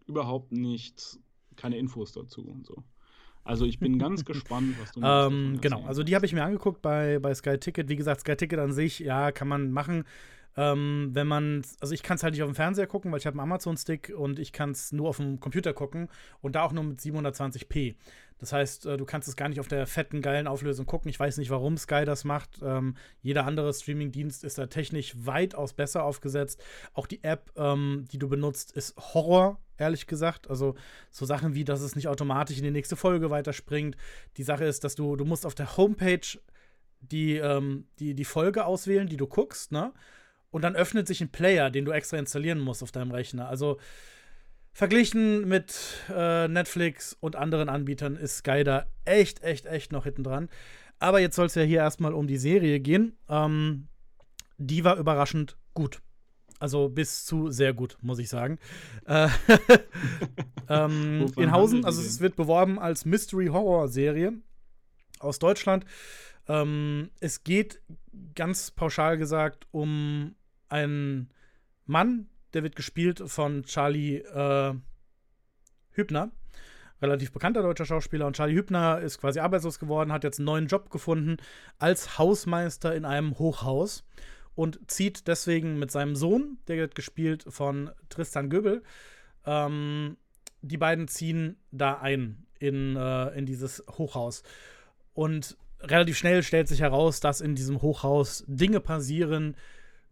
[0.07, 1.19] überhaupt nichts,
[1.55, 2.83] keine Infos dazu und so.
[3.43, 6.81] Also ich bin ganz gespannt, was du ähm, Genau, also die habe ich mir angeguckt
[6.81, 7.89] bei, bei Sky Ticket.
[7.89, 10.05] Wie gesagt, Sky Ticket an sich, ja, kann man machen.
[10.57, 13.25] Ähm, wenn man, also ich kann es halt nicht auf dem Fernseher gucken, weil ich
[13.25, 16.09] habe einen Amazon-Stick und ich kann es nur auf dem Computer gucken
[16.41, 17.95] und da auch nur mit 720p.
[18.37, 21.09] Das heißt, äh, du kannst es gar nicht auf der fetten, geilen Auflösung gucken.
[21.09, 22.59] Ich weiß nicht, warum Sky das macht.
[22.63, 26.61] Ähm, jeder andere Streaming-Dienst ist da technisch weitaus besser aufgesetzt.
[26.93, 30.49] Auch die App, ähm, die du benutzt, ist Horror, ehrlich gesagt.
[30.49, 30.75] Also
[31.09, 33.97] so Sachen wie, dass es nicht automatisch in die nächste Folge weiterspringt.
[34.37, 36.39] Die Sache ist, dass du, du musst auf der Homepage
[37.01, 39.93] die, ähm, die, die Folge auswählen, die du guckst, ne?
[40.51, 43.47] Und dann öffnet sich ein Player, den du extra installieren musst auf deinem Rechner.
[43.47, 43.79] Also
[44.73, 45.73] verglichen mit
[46.13, 50.49] äh, Netflix und anderen Anbietern ist Sky da echt, echt, echt noch hinten dran.
[50.99, 53.17] Aber jetzt soll es ja hier erstmal um die Serie gehen.
[53.29, 53.87] Ähm,
[54.57, 56.01] die war überraschend gut.
[56.61, 58.59] Also bis zu sehr gut, muss ich sagen.
[59.07, 59.29] Äh,
[60.69, 64.33] ähm, in Hausen, also es wird beworben als Mystery-Horror-Serie
[65.17, 65.85] aus Deutschland.
[66.47, 67.81] Ähm, es geht
[68.35, 70.35] ganz pauschal gesagt um
[70.69, 71.31] einen
[71.87, 74.75] Mann, der wird gespielt von Charlie äh,
[75.93, 76.31] Hübner.
[77.01, 78.27] Relativ bekannter deutscher Schauspieler.
[78.27, 81.37] Und Charlie Hübner ist quasi arbeitslos geworden, hat jetzt einen neuen Job gefunden
[81.79, 84.03] als Hausmeister in einem Hochhaus
[84.55, 88.83] und zieht deswegen mit seinem Sohn, der wird gespielt von Tristan Göbel,
[89.45, 90.17] ähm,
[90.61, 94.43] die beiden ziehen da ein in, äh, in dieses Hochhaus.
[95.13, 99.55] Und relativ schnell stellt sich heraus, dass in diesem Hochhaus Dinge passieren,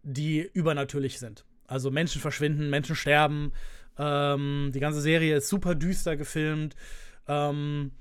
[0.02, 1.44] die übernatürlich sind.
[1.66, 3.52] Also Menschen verschwinden, Menschen sterben.
[3.98, 6.74] Ähm, die ganze Serie ist super düster gefilmt.
[7.28, 7.92] Ähm,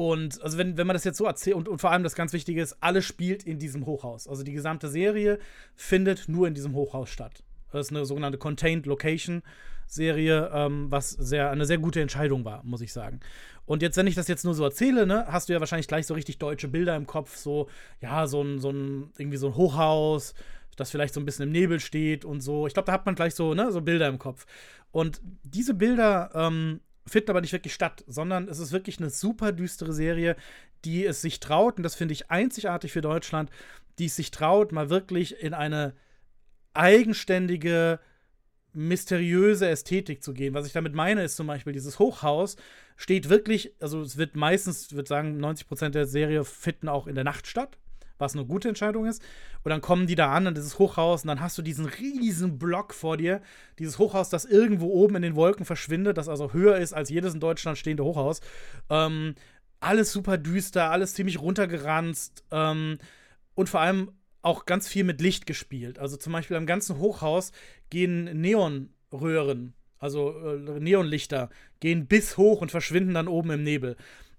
[0.00, 2.32] und also wenn, wenn man das jetzt so erzählt, und, und vor allem das ganz
[2.32, 4.26] Wichtige ist, alles spielt in diesem Hochhaus.
[4.28, 5.38] Also die gesamte Serie
[5.76, 7.44] findet nur in diesem Hochhaus statt.
[7.70, 9.42] Das ist eine sogenannte Contained Location
[9.86, 13.20] Serie, ähm, was sehr, eine sehr gute Entscheidung war, muss ich sagen.
[13.66, 16.06] Und jetzt, wenn ich das jetzt nur so erzähle, ne, hast du ja wahrscheinlich gleich
[16.06, 17.68] so richtig deutsche Bilder im Kopf, so,
[18.00, 20.32] ja, so ein, so ein, irgendwie so ein Hochhaus,
[20.76, 22.66] das vielleicht so ein bisschen im Nebel steht und so.
[22.66, 24.46] Ich glaube, da hat man gleich so, ne, so Bilder im Kopf.
[24.92, 26.80] Und diese Bilder ähm,
[27.10, 30.36] finden aber nicht wirklich statt, sondern es ist wirklich eine super düstere Serie,
[30.84, 33.50] die es sich traut, und das finde ich einzigartig für Deutschland,
[33.98, 35.94] die es sich traut, mal wirklich in eine
[36.72, 37.98] eigenständige,
[38.72, 40.54] mysteriöse Ästhetik zu gehen.
[40.54, 42.56] Was ich damit meine, ist zum Beispiel dieses Hochhaus
[42.96, 47.16] steht wirklich, also es wird meistens, ich würde sagen, 90% der Serie finden auch in
[47.16, 47.76] der Nacht statt
[48.20, 49.22] was eine gute Entscheidung ist.
[49.64, 52.58] Und dann kommen die da an, an dieses Hochhaus, und dann hast du diesen riesen
[52.58, 53.40] Block vor dir.
[53.78, 57.34] Dieses Hochhaus, das irgendwo oben in den Wolken verschwindet, das also höher ist als jedes
[57.34, 58.40] in Deutschland stehende Hochhaus.
[58.88, 59.34] Ähm,
[59.80, 62.98] alles super düster, alles ziemlich runtergeranzt ähm,
[63.54, 65.98] und vor allem auch ganz viel mit Licht gespielt.
[65.98, 67.52] Also zum Beispiel am ganzen Hochhaus
[67.88, 73.96] gehen Neonröhren, also äh, Neonlichter, gehen bis hoch und verschwinden dann oben im Nebel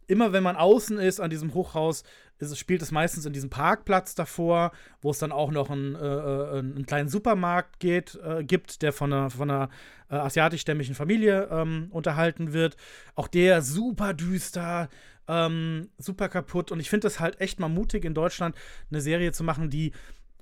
[0.07, 2.03] immer wenn man außen ist an diesem Hochhaus,
[2.39, 5.99] ist, spielt es meistens in diesem Parkplatz davor, wo es dann auch noch einen, äh,
[5.99, 9.69] äh, einen kleinen Supermarkt geht, äh, gibt, der von einer, von einer
[10.09, 12.77] äh, asiatisch-stämmigen Familie ähm, unterhalten wird.
[13.15, 14.89] Auch der super düster,
[15.27, 16.71] ähm, super kaputt.
[16.71, 18.55] Und ich finde es halt echt mal mutig, in Deutschland
[18.89, 19.91] eine Serie zu machen, die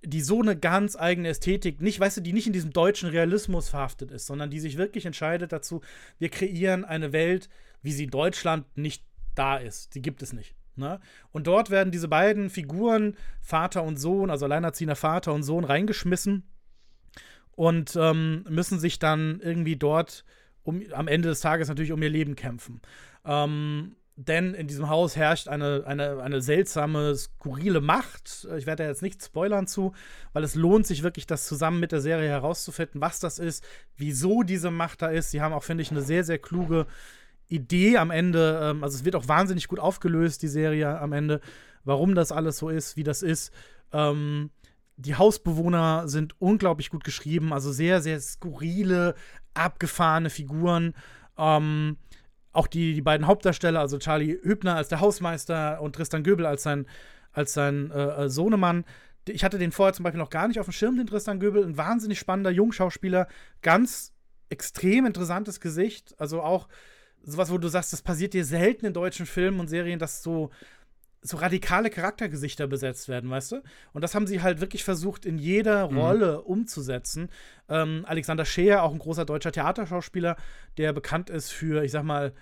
[0.02, 3.68] die so eine ganz eigene Ästhetik, nicht, weißt du, die nicht in diesem deutschen Realismus
[3.68, 5.82] verhaftet ist, sondern die sich wirklich entscheidet dazu,
[6.20, 7.50] wir kreieren eine Welt,
[7.82, 9.04] wie sie Deutschland nicht
[9.36, 9.96] da ist.
[9.96, 10.56] Die gibt es nicht.
[10.76, 11.00] Ne?
[11.32, 16.44] Und dort werden diese beiden Figuren, Vater und Sohn, also alleinerziehender Vater und Sohn, reingeschmissen
[17.52, 20.24] und ähm, müssen sich dann irgendwie dort
[20.64, 22.82] um, am Ende des Tages natürlich um ihr Leben kämpfen.
[23.26, 28.48] Ähm, denn in diesem Haus herrscht eine, eine, eine seltsame, skurrile Macht.
[28.58, 29.94] Ich werde da jetzt nicht spoilern zu,
[30.34, 33.66] weil es lohnt sich wirklich, das zusammen mit der Serie herauszufinden, was das ist,
[33.96, 35.32] wieso diese Macht da ist.
[35.32, 36.86] Sie haben auch, finde ich, eine sehr, sehr kluge
[37.50, 41.42] Idee am Ende, ähm, also es wird auch wahnsinnig gut aufgelöst, die Serie am Ende,
[41.84, 43.52] warum das alles so ist, wie das ist.
[43.92, 44.52] Ähm,
[44.98, 49.16] die Hausbewohner sind unglaublich gut geschrieben, also sehr, sehr skurrile,
[49.54, 50.94] abgefahrene Figuren.
[51.38, 51.98] Ähm,
[52.52, 56.64] auch die, die beiden Hauptdarsteller, also Charlie Hübner als der Hausmeister und Tristan Göbel als
[56.64, 56.86] sein,
[57.32, 58.86] als sein äh, äh Sohnemann.
[59.28, 61.64] Ich hatte den vorher zum Beispiel noch gar nicht auf dem Schirm, den Tristan Göbel.
[61.64, 63.28] Ein wahnsinnig spannender Jungschauspieler.
[63.62, 64.14] Ganz
[64.50, 66.16] extrem interessantes Gesicht.
[66.20, 66.68] Also auch
[67.24, 70.50] sowas, wo du sagst, das passiert dir selten in deutschen Filmen und Serien, dass so,
[71.22, 73.64] so radikale Charaktergesichter besetzt werden, weißt du?
[73.94, 75.98] Und das haben sie halt wirklich versucht, in jeder mhm.
[75.98, 76.46] Rolle mhm.
[76.46, 77.30] umzusetzen.
[77.68, 80.38] Ähm, Alexander Scheer, auch ein großer deutscher Theaterschauspieler,
[80.78, 82.34] der bekannt ist für, ich sag mal,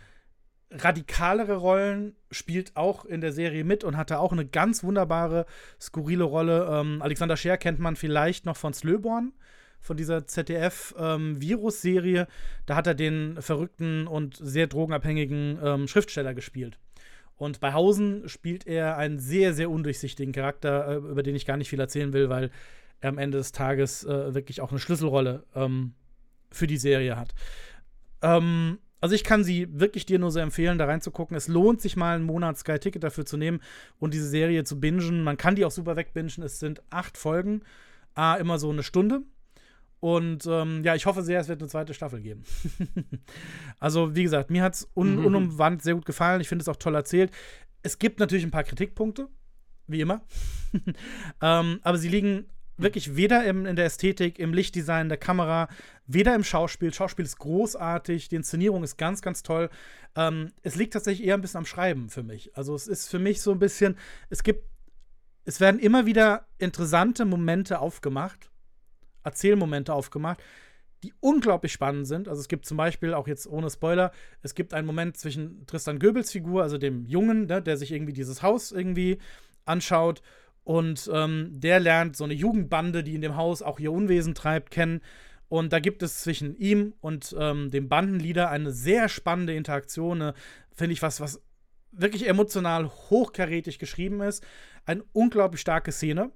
[0.70, 5.46] radikalere Rollen, spielt auch in der Serie mit und hatte auch eine ganz wunderbare,
[5.80, 6.68] skurrile Rolle.
[6.70, 9.34] Ähm, Alexander Scheer kennt man vielleicht noch von Slöborn
[9.88, 12.22] von dieser ZDF-Virus-Serie.
[12.22, 12.28] Ähm,
[12.66, 16.78] da hat er den verrückten und sehr drogenabhängigen ähm, Schriftsteller gespielt.
[17.38, 21.58] Und bei Hausen spielt er einen sehr, sehr undurchsichtigen Charakter, äh, über den ich gar
[21.58, 22.52] nicht viel erzählen will, weil
[23.00, 25.94] er am Ende des Tages äh, wirklich auch eine Schlüsselrolle ähm,
[26.52, 27.34] für die Serie hat.
[28.22, 31.38] Ähm, also ich kann sie wirklich dir nur so empfehlen, da reinzugucken.
[31.38, 33.62] Es lohnt sich mal einen Monat Sky Ticket dafür zu nehmen
[34.00, 35.24] und diese Serie zu bingen.
[35.24, 36.44] Man kann die auch super wegbingen.
[36.44, 37.62] Es sind acht Folgen,
[38.16, 39.22] ah, immer so eine Stunde.
[40.00, 42.44] Und ähm, ja, ich hoffe sehr, es wird eine zweite Staffel geben.
[43.80, 45.26] also, wie gesagt, mir hat es un mhm.
[45.26, 46.42] unumwandt sehr gut gefallen.
[46.42, 47.32] Ich finde es auch toll erzählt.
[47.82, 49.28] Es gibt natürlich ein paar Kritikpunkte,
[49.88, 50.22] wie immer.
[51.42, 52.46] ähm, aber sie liegen
[52.78, 55.68] wirklich weder im, in der Ästhetik, im Lichtdesign der Kamera,
[56.06, 56.94] weder im Schauspiel.
[56.94, 59.72] Schauspiel ist großartig, die Inszenierung ist ganz, ganz toll.
[60.16, 62.56] Ähm, es liegt tatsächlich eher ein bisschen am Schreiben für mich.
[62.56, 63.98] Also, es ist für mich so ein bisschen,
[64.30, 64.64] es gibt,
[65.46, 68.52] es werden immer wieder interessante Momente aufgemacht
[69.28, 70.42] Erzählmomente aufgemacht,
[71.04, 72.28] die unglaublich spannend sind.
[72.28, 74.12] Also es gibt zum Beispiel, auch jetzt ohne Spoiler,
[74.42, 78.14] es gibt einen Moment zwischen Tristan Goebels Figur, also dem Jungen, ne, der sich irgendwie
[78.14, 79.20] dieses Haus irgendwie
[79.66, 80.22] anschaut
[80.64, 84.72] und ähm, der lernt so eine Jugendbande, die in dem Haus auch ihr Unwesen treibt,
[84.72, 85.02] kennen.
[85.50, 90.34] Und da gibt es zwischen ihm und ähm, dem Bandenleader eine sehr spannende Interaktion,
[90.74, 91.42] finde ich, was, was
[91.94, 94.46] wirklich emotional hochkarätig geschrieben ist.
[94.86, 96.32] Eine unglaublich starke Szene,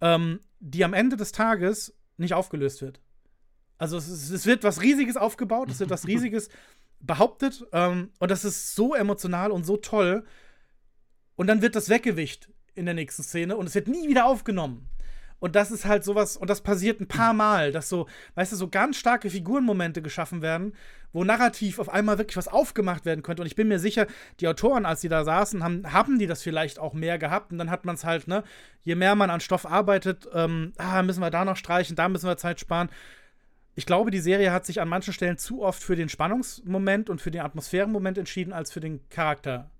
[0.00, 3.00] ähm, die am Ende des Tages nicht aufgelöst wird.
[3.78, 6.48] Also es, es wird was Riesiges aufgebaut, es wird was Riesiges
[7.00, 10.24] behauptet ähm, und das ist so emotional und so toll.
[11.36, 14.88] Und dann wird das weggewischt in der nächsten Szene und es wird nie wieder aufgenommen.
[15.40, 18.56] Und das ist halt sowas, und das passiert ein paar Mal, dass so, weißt du,
[18.56, 20.74] so ganz starke Figurenmomente geschaffen werden,
[21.12, 23.42] wo narrativ auf einmal wirklich was aufgemacht werden könnte.
[23.42, 24.06] Und ich bin mir sicher,
[24.40, 27.52] die Autoren, als sie da saßen, haben, haben die das vielleicht auch mehr gehabt.
[27.52, 28.42] Und dann hat man es halt, ne,
[28.82, 32.28] je mehr man an Stoff arbeitet, ähm, ah, müssen wir da noch streichen, da müssen
[32.28, 32.90] wir Zeit sparen.
[33.76, 37.20] Ich glaube, die Serie hat sich an manchen Stellen zu oft für den Spannungsmoment und
[37.20, 39.70] für den Atmosphärenmoment entschieden, als für den Charakter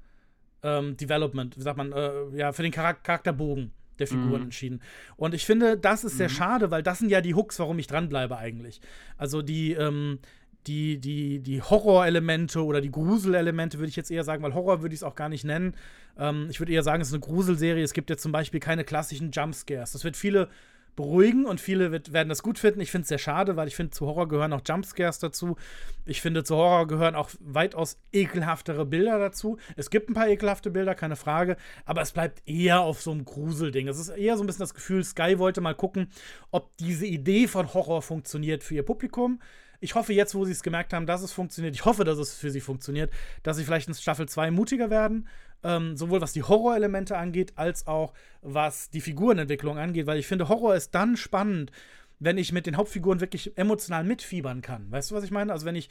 [0.62, 4.46] ähm, Development, wie sagt man, äh, ja, für den Charak Charakterbogen der Figuren mhm.
[4.46, 4.80] entschieden.
[5.16, 6.34] Und ich finde, das ist sehr mhm.
[6.34, 8.80] schade, weil das sind ja die Hooks, warum ich dranbleibe eigentlich.
[9.16, 10.18] Also die, ähm,
[10.66, 14.94] die, die, die Horrorelemente oder die Gruselelemente würde ich jetzt eher sagen, weil Horror würde
[14.94, 15.74] ich es auch gar nicht nennen.
[16.18, 17.82] Ähm, ich würde eher sagen, es ist eine Gruselserie.
[17.82, 19.92] Es gibt jetzt zum Beispiel keine klassischen Jumpscares.
[19.92, 20.48] Das wird viele
[20.98, 22.80] beruhigen und viele wird, werden das gut finden.
[22.80, 25.56] Ich finde es sehr schade, weil ich finde, zu Horror gehören auch Jumpscares dazu.
[26.06, 29.58] Ich finde, zu Horror gehören auch weitaus ekelhaftere Bilder dazu.
[29.76, 33.24] Es gibt ein paar ekelhafte Bilder, keine Frage, aber es bleibt eher auf so einem
[33.24, 33.86] Gruselding.
[33.86, 36.08] Es ist eher so ein bisschen das Gefühl, Sky wollte mal gucken,
[36.50, 39.40] ob diese Idee von Horror funktioniert für ihr Publikum.
[39.80, 42.34] Ich hoffe jetzt, wo sie es gemerkt haben, dass es funktioniert, ich hoffe, dass es
[42.34, 43.12] für sie funktioniert,
[43.44, 45.28] dass sie vielleicht in Staffel 2 mutiger werden
[45.62, 50.48] ähm, sowohl was die Horrorelemente angeht, als auch was die Figurenentwicklung angeht, weil ich finde,
[50.48, 51.72] Horror ist dann spannend,
[52.20, 54.90] wenn ich mit den Hauptfiguren wirklich emotional mitfiebern kann.
[54.90, 55.52] Weißt du, was ich meine?
[55.52, 55.88] Also wenn ich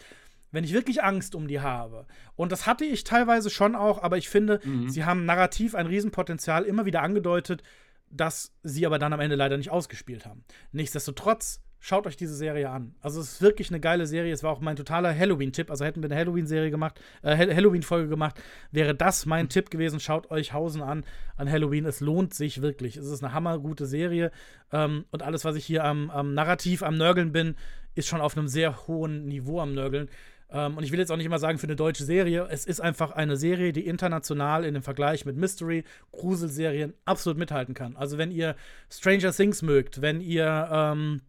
[0.52, 2.06] wenn ich wirklich Angst um die habe.
[2.36, 4.90] Und das hatte ich teilweise schon auch, aber ich finde, mhm.
[4.90, 7.64] sie haben narrativ ein Riesenpotenzial immer wieder angedeutet,
[8.10, 10.46] dass sie aber dann am Ende leider nicht ausgespielt haben.
[10.72, 12.96] Nichtsdestotrotz Schaut euch diese Serie an.
[13.02, 14.34] Also es ist wirklich eine geile Serie.
[14.34, 15.70] Es war auch mein totaler Halloween-Tipp.
[15.70, 19.50] Also hätten wir eine Halloween-Serie gemacht, äh, Halloween-Folge gemacht, wäre das mein mhm.
[19.50, 20.00] Tipp gewesen.
[20.00, 21.04] Schaut euch Hausen an
[21.36, 21.86] an Halloween.
[21.86, 22.98] Es lohnt sich wirklich.
[22.98, 24.32] Es ist eine hammergute Serie.
[24.72, 27.56] Ähm, und alles, was ich hier am, am Narrativ, am Nörgeln bin,
[27.96, 30.10] ist schon auf einem sehr hohen Niveau am Nörgeln.
[30.50, 32.48] Ähm, und ich will jetzt auch nicht immer sagen für eine deutsche Serie.
[32.50, 37.74] Es ist einfach eine Serie, die international in dem Vergleich mit Mystery, Gruselserien absolut mithalten
[37.74, 37.96] kann.
[37.96, 38.56] Also wenn ihr
[38.90, 41.22] Stranger Things mögt, wenn ihr ähm,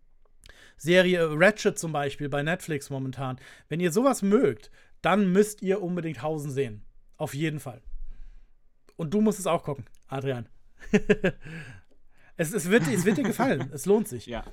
[0.79, 3.39] Serie Ratchet zum Beispiel bei Netflix momentan.
[3.69, 4.71] Wenn ihr sowas mögt,
[5.03, 6.83] dann müsst ihr unbedingt Hausen sehen.
[7.17, 7.83] Auf jeden Fall.
[8.97, 10.49] Und du musst es auch gucken, Adrian.
[12.37, 13.71] es, es, wird, es wird dir gefallen.
[13.73, 14.27] es lohnt sich.
[14.27, 14.45] Ja.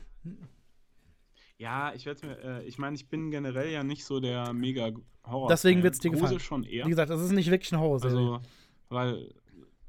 [1.58, 4.92] Ja, ich werde mir, äh, ich meine, ich bin generell ja nicht so der mega
[5.26, 5.48] Horror.
[5.48, 6.40] Deswegen wird es dir gefallen.
[6.40, 6.86] schon eher.
[6.86, 8.04] Wie gesagt, das ist nicht wirklich ein Horror.
[8.04, 8.42] Also,
[8.90, 9.34] weil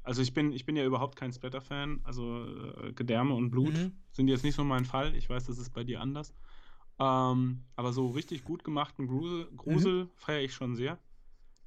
[0.07, 1.99] also ich bin, ich bin ja überhaupt kein Splatter-Fan.
[2.03, 3.91] Also äh, Gedärme und Blut mhm.
[4.11, 5.13] sind jetzt nicht so mein Fall.
[5.15, 6.33] Ich weiß, das ist bei dir anders.
[6.97, 10.09] Ähm, aber so richtig gut gemachten Grusel, Grusel mhm.
[10.15, 10.97] feiere ich schon sehr.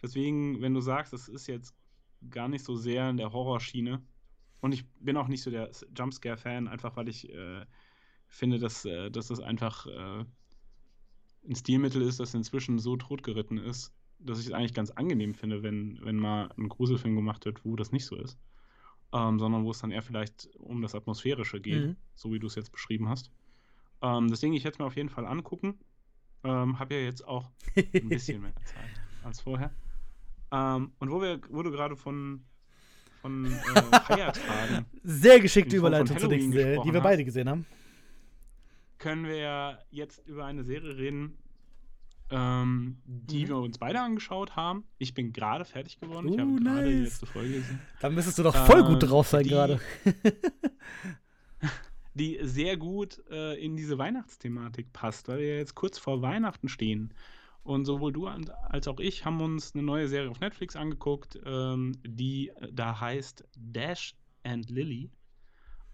[0.02, 1.74] Deswegen, wenn du sagst, das ist jetzt
[2.30, 4.02] gar nicht so sehr in der Horrorschiene,
[4.60, 7.64] und ich bin auch nicht so der Jumpscare-Fan, einfach weil ich äh,
[8.28, 10.24] finde, dass, äh, dass das einfach äh,
[11.48, 15.62] ein Stilmittel ist, das inzwischen so totgeritten ist, dass ich es eigentlich ganz angenehm finde,
[15.62, 18.38] wenn, wenn mal ein Gruselfilm gemacht wird, wo das nicht so ist.
[19.12, 21.96] Ähm, sondern wo es dann eher vielleicht um das Atmosphärische geht, mhm.
[22.14, 23.32] so wie du es jetzt beschrieben hast.
[24.02, 25.78] Ähm, deswegen, ich hätte es mir auf jeden Fall angucken.
[26.44, 29.72] Ähm, Habe ja jetzt auch ein bisschen mehr Zeit als vorher.
[30.52, 32.44] Ähm, und wo, wir, wo du gerade von,
[33.20, 33.50] von äh,
[34.06, 34.86] Feiertagen.
[35.02, 37.66] Sehr geschickte Überleitung zur nächsten Serie, die wir beide gesehen haben.
[38.98, 41.38] Können wir jetzt über eine Serie reden,
[42.30, 43.48] ähm, die mhm.
[43.48, 44.84] wir uns beide angeschaut haben.
[44.98, 46.28] Ich bin gerade fertig geworden.
[46.28, 46.88] Uh, ich habe gerade nice.
[46.88, 47.80] die letzte Folge gesehen.
[48.00, 49.80] Dann müsstest du doch voll gut drauf sein gerade.
[52.14, 57.14] die sehr gut äh, in diese Weihnachtsthematik passt, weil wir jetzt kurz vor Weihnachten stehen.
[57.62, 61.92] Und sowohl du als auch ich haben uns eine neue Serie auf Netflix angeguckt, ähm,
[62.06, 65.10] die äh, da heißt Dash and Lily.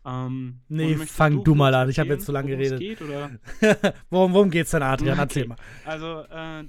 [0.06, 1.90] Ähm, nee, fang du, du mal an.
[1.90, 2.78] Ich habe jetzt zu lange geredet.
[2.78, 3.00] Geht,
[4.10, 5.18] worum, worum geht's denn, Adrian?
[5.18, 5.22] Okay.
[5.22, 5.56] Erzähl mal.
[5.84, 6.64] Also, äh,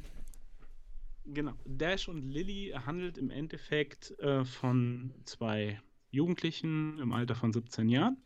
[1.25, 1.53] genau.
[1.65, 8.17] Dash und Lily handelt im Endeffekt äh, von zwei Jugendlichen im Alter von 17 Jahren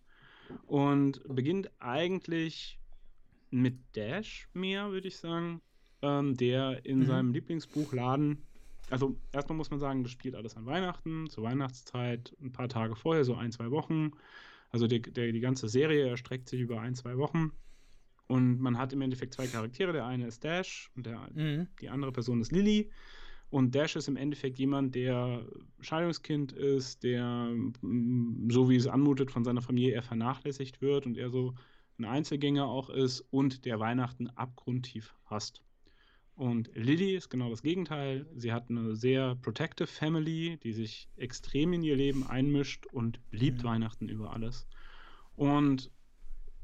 [0.65, 2.79] und beginnt eigentlich
[3.49, 5.61] mit Dash mehr, würde ich sagen,
[6.01, 7.05] ähm, der in mhm.
[7.05, 8.43] seinem Lieblingsbuchladen,
[8.89, 12.95] also erstmal muss man sagen, das spielt alles an Weihnachten, zur Weihnachtszeit, ein paar Tage
[12.95, 14.11] vorher, so ein, zwei Wochen.
[14.71, 17.51] Also die, der, die ganze Serie erstreckt sich über ein, zwei Wochen.
[18.27, 19.91] Und man hat im Endeffekt zwei Charaktere.
[19.91, 21.67] Der eine ist Dash und der, mhm.
[21.81, 22.89] die andere Person ist Lily.
[23.49, 25.45] Und Dash ist im Endeffekt jemand, der
[25.81, 27.53] Scheidungskind ist, der,
[28.47, 31.53] so wie es anmutet, von seiner Familie eher vernachlässigt wird und er so
[31.99, 35.61] ein Einzelgänger auch ist und der Weihnachten abgrundtief hasst.
[36.41, 38.25] Und Lily ist genau das Gegenteil.
[38.35, 43.59] Sie hat eine sehr protective Family, die sich extrem in ihr Leben einmischt und liebt
[43.59, 43.67] mhm.
[43.67, 44.65] Weihnachten über alles.
[45.35, 45.91] Und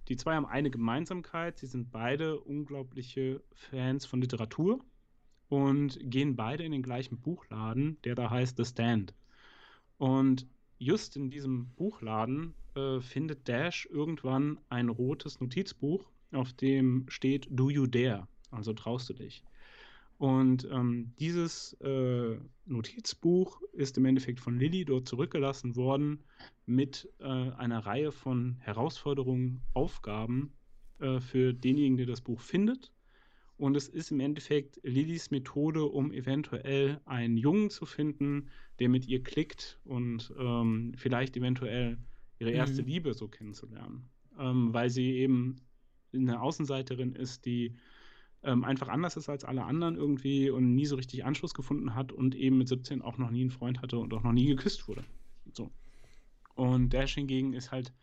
[0.08, 1.60] die zwei haben eine Gemeinsamkeit.
[1.60, 4.84] Sie sind beide unglaubliche Fans von Literatur
[5.48, 9.14] und gehen beide in den gleichen Buchladen, der da heißt The Stand.
[10.00, 10.48] Und
[10.80, 17.70] just in diesem Buchladen äh, findet Dash irgendwann ein rotes Notizbuch, auf dem steht Do
[17.70, 18.28] You Dare?
[18.50, 19.44] Also traust du dich.
[20.18, 26.24] Und ähm, dieses äh, Notizbuch ist im Endeffekt von Lilly dort zurückgelassen worden
[26.66, 30.54] mit äh, einer Reihe von Herausforderungen, Aufgaben
[31.00, 32.92] äh, für denjenigen, der das Buch findet.
[33.58, 38.50] Und es ist im Endeffekt Lillys Methode, um eventuell einen Jungen zu finden,
[38.80, 41.98] der mit ihr klickt und ähm, vielleicht eventuell
[42.40, 42.88] ihre erste mhm.
[42.88, 44.10] Liebe so kennenzulernen.
[44.40, 45.58] Ähm, weil sie eben
[46.14, 47.76] eine Außenseiterin ist, die
[48.44, 52.12] ähm, einfach anders ist als alle anderen irgendwie und nie so richtig Anschluss gefunden hat
[52.12, 54.88] und eben mit 17 auch noch nie einen Freund hatte und auch noch nie geküsst
[54.88, 55.04] wurde.
[55.54, 55.72] So.
[56.56, 57.94] Und Dash hingegen ist halt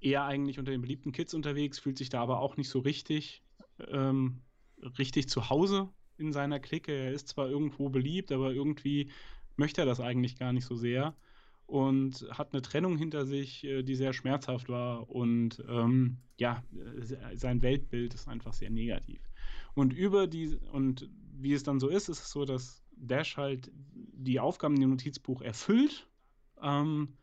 [0.00, 3.42] eher eigentlich unter den beliebten Kids unterwegs, fühlt sich da aber auch nicht so richtig,
[3.88, 4.42] ähm,
[4.98, 6.92] richtig zu Hause in seiner Clique.
[6.92, 9.10] Er ist zwar irgendwo beliebt, aber irgendwie
[9.56, 11.16] möchte er das eigentlich gar nicht so sehr
[11.66, 16.62] und hat eine Trennung hinter sich, äh, die sehr schmerzhaft war und ähm, ja,
[17.34, 19.27] sein Weltbild ist einfach sehr negativ.
[19.78, 23.70] Und über die, und wie es dann so ist, ist es so, dass Dash halt
[23.94, 26.08] die Aufgaben im Notizbuch erfüllt
[26.60, 27.16] ähm,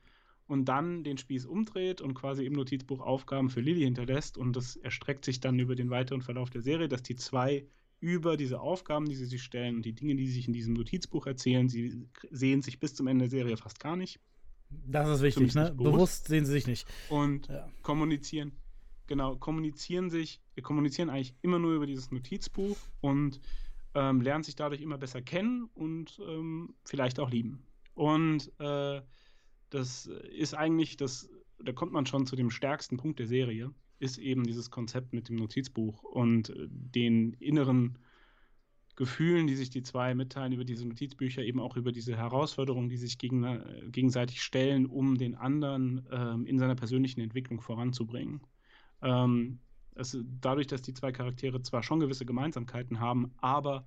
[0.47, 4.37] und dann den Spieß umdreht und quasi im Notizbuch Aufgaben für Lily hinterlässt.
[4.37, 7.67] Und das erstreckt sich dann über den weiteren Verlauf der Serie, dass die zwei
[7.99, 10.75] über diese Aufgaben, die sie sich stellen und die Dinge, die sie sich in diesem
[10.75, 14.21] Notizbuch erzählen, sie sehen sich bis zum Ende der Serie fast gar nicht.
[14.87, 15.73] Das ist wichtig, ne?
[15.73, 15.91] Bewusst.
[15.91, 16.87] bewusst sehen sie sich nicht.
[17.09, 17.69] Und ja.
[17.81, 18.53] kommunizieren
[19.07, 23.39] genau, kommunizieren sich, kommunizieren eigentlich immer nur über dieses Notizbuch und
[23.93, 27.65] ähm, lernen sich dadurch immer besser kennen und ähm, vielleicht auch lieben.
[27.93, 29.01] Und äh,
[29.69, 31.29] das ist eigentlich das,
[31.63, 35.29] da kommt man schon zu dem stärksten Punkt der Serie, ist eben dieses Konzept mit
[35.29, 37.97] dem Notizbuch und äh, den inneren
[38.95, 42.97] Gefühlen, die sich die zwei mitteilen über diese Notizbücher, eben auch über diese Herausforderungen, die
[42.97, 48.41] sich gegen, äh, gegenseitig stellen, um den anderen ähm, in seiner persönlichen Entwicklung voranzubringen.
[49.05, 49.59] Ähm,
[49.95, 53.85] es, dadurch, dass die zwei Charaktere zwar schon gewisse Gemeinsamkeiten haben, aber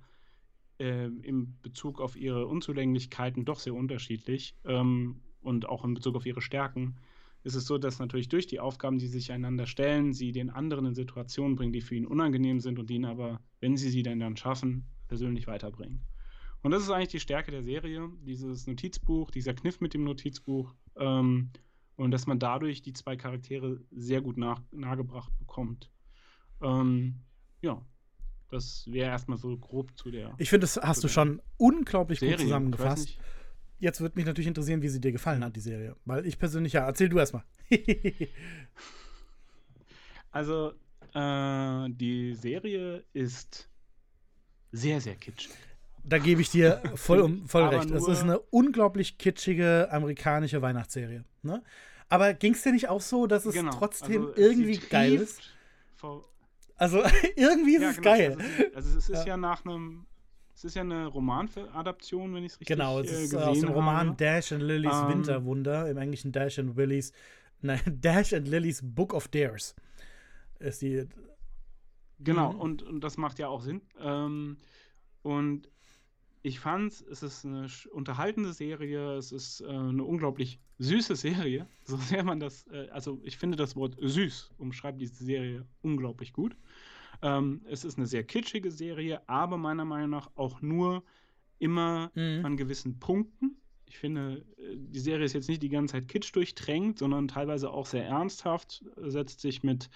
[0.79, 6.25] äh, im Bezug auf ihre Unzulänglichkeiten doch sehr unterschiedlich ähm, und auch in Bezug auf
[6.25, 6.95] ihre Stärken,
[7.43, 10.87] ist es so, dass natürlich durch die Aufgaben, die sich einander stellen, sie den anderen
[10.87, 14.19] in Situationen bringen, die für ihn unangenehm sind und ihn aber, wenn sie sie denn
[14.19, 16.01] dann schaffen, persönlich weiterbringen.
[16.61, 20.73] Und das ist eigentlich die Stärke der Serie, dieses Notizbuch, dieser Kniff mit dem Notizbuch.
[20.97, 21.51] Ähm,
[21.99, 25.91] und dass man dadurch die zwei Charaktere sehr gut nach, nahegebracht bekommt.
[26.61, 27.15] Ähm,
[27.61, 27.85] ja,
[28.49, 30.33] Das wäre erstmal so grob zu der.
[30.37, 32.37] Ich finde, das hast du schon unglaublich Serie.
[32.37, 33.19] gut zusammengefasst.
[33.79, 35.97] Jetzt würde mich natürlich interessieren, wie sie dir gefallen hat, die Serie.
[36.05, 37.43] Weil ich persönlich, ja, erzähl du erstmal.
[40.31, 40.71] also,
[41.13, 43.69] äh, die Serie ist
[44.71, 45.51] sehr, sehr kitschig.
[46.03, 47.91] Da gebe ich dir voll, um, voll recht.
[47.91, 51.23] Es ist eine unglaublich kitschige amerikanische Weihnachtsserie.
[51.43, 51.63] Ne?
[52.09, 53.71] Aber ging es dir nicht auch so, dass es genau.
[53.71, 55.41] trotzdem also, irgendwie geil ist?
[56.75, 57.03] Also
[57.35, 58.09] irgendwie ist ja, es genau.
[58.09, 58.37] geil.
[58.39, 60.05] Also, also, es ist ja, ja nach einem
[60.59, 63.69] es ist ja eine Romanadaption, wenn ich es richtig Genau, es ist äh, aus dem
[63.69, 64.17] Roman habe.
[64.17, 67.13] Dash and Lilies ähm, Winterwunder, im Englischen Dash and Willys,
[67.61, 69.73] nein, Dash and Lilies Book of Dares.
[70.59, 71.07] Ist die.
[72.19, 72.59] Genau, mhm.
[72.59, 73.81] und, und das macht ja auch Sinn.
[74.01, 74.57] Ähm,
[75.21, 75.69] und
[76.41, 81.97] ich fand, es ist eine unterhaltende Serie, es ist äh, eine unglaublich süße Serie, so
[81.97, 86.55] sehr man das, äh, also ich finde das Wort süß umschreibt diese Serie unglaublich gut.
[87.21, 91.03] Ähm, es ist eine sehr kitschige Serie, aber meiner Meinung nach auch nur
[91.57, 92.45] immer mhm.
[92.45, 93.57] an gewissen Punkten.
[93.85, 97.69] Ich finde, äh, die Serie ist jetzt nicht die ganze Zeit kitsch durchtränkt, sondern teilweise
[97.71, 99.89] auch sehr ernsthaft, setzt sich mit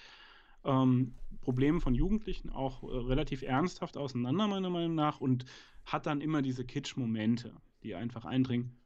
[0.64, 5.44] ähm, Problemen von Jugendlichen auch äh, relativ ernsthaft auseinander, meiner Meinung nach, und
[5.84, 8.76] hat dann immer diese Kitsch-Momente, die einfach eindringen.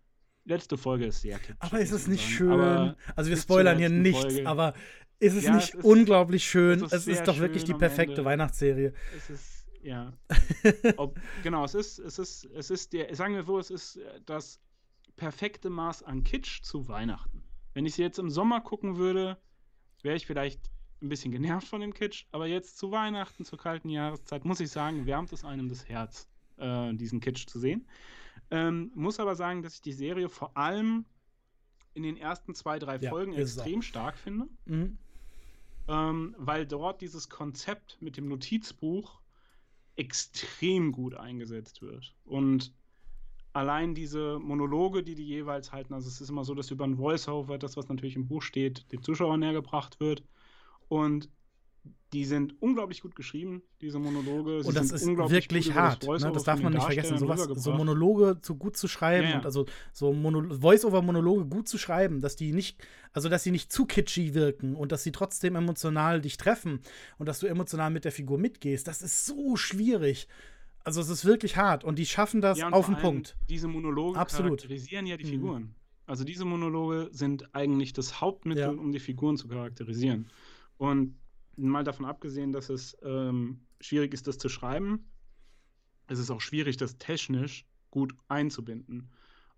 [0.45, 1.57] Letzte Folge ist sehr kitsch.
[1.61, 2.51] Aber ist es nicht schön?
[2.51, 4.47] Aber also wir spoilern hier nichts, Folge.
[4.47, 4.75] aber
[5.21, 6.83] ist es ja, nicht es ist, unglaublich schön?
[6.83, 8.95] Es ist, es ist doch wirklich die perfekte Weihnachtsserie.
[9.17, 10.13] Es ist, ja.
[10.97, 14.61] Ob, genau, es ist, es ist, es ist der, sagen wir so, es ist das
[15.17, 17.43] perfekte Maß an Kitsch zu Weihnachten.
[17.75, 19.37] Wenn ich sie jetzt im Sommer gucken würde,
[20.03, 23.89] wäre ich vielleicht ein bisschen genervt von dem Kitsch, aber jetzt zu Weihnachten, zur kalten
[23.89, 27.87] Jahreszeit, muss ich sagen, wärmt es einem das Herz, äh, diesen Kitsch zu sehen.
[28.51, 31.05] Ähm, muss aber sagen, dass ich die Serie vor allem
[31.95, 34.49] in den ersten zwei, drei ja, Folgen extrem stark finde.
[34.65, 34.99] Mhm
[35.89, 39.21] ähm, weil dort dieses Konzept mit dem Notizbuch
[39.97, 42.15] extrem gut eingesetzt wird.
[42.25, 42.73] Und
[43.53, 46.99] allein diese Monologe, die die jeweils halten, also es ist immer so, dass über ein
[46.99, 50.23] Voiceover, das was natürlich im Buch steht, dem Zuschauer näher gebracht wird.
[50.89, 51.31] Und
[52.13, 54.63] die sind unglaublich gut geschrieben, diese Monologe.
[54.63, 56.09] Sie und das ist wirklich hart.
[56.09, 56.33] Das, ne?
[56.33, 57.19] das darf man nicht vergessen.
[57.19, 59.37] Sowas, so Monologe zu gut zu schreiben ja, ja.
[59.39, 63.85] und also so Voice-over-Monologe gut zu schreiben, dass die nicht, also dass sie nicht zu
[63.85, 66.81] kitschy wirken und dass sie trotzdem emotional dich treffen
[67.19, 68.89] und dass du emotional mit der Figur mitgehst.
[68.89, 70.29] Das ist so schwierig.
[70.85, 73.37] Also es ist wirklich hart und die schaffen das ja, auf den Punkt.
[73.51, 74.61] Diese Monologe Absolut.
[74.61, 75.29] charakterisieren ja die mhm.
[75.29, 75.63] Figuren.
[75.63, 75.75] Mhm.
[76.07, 80.31] Also diese Monologe sind eigentlich das Hauptmittel, um die Figuren zu charakterisieren.
[80.79, 81.17] Und
[81.57, 85.11] mal davon abgesehen, dass es ähm, schwierig ist, das zu schreiben,
[86.07, 89.11] es ist auch schwierig, das technisch gut einzubinden.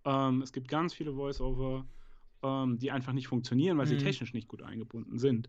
[0.04, 1.86] Ähm, es gibt ganz viele Voice-Over,
[2.42, 3.90] ähm, die einfach nicht funktionieren, weil mhm.
[3.90, 5.48] sie technisch nicht gut eingebunden sind.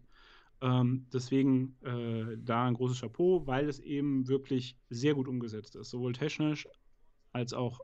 [0.61, 5.89] Ähm, deswegen äh, da ein großes Chapeau, weil es eben wirklich sehr gut umgesetzt ist,
[5.89, 6.67] sowohl technisch
[7.31, 7.79] als auch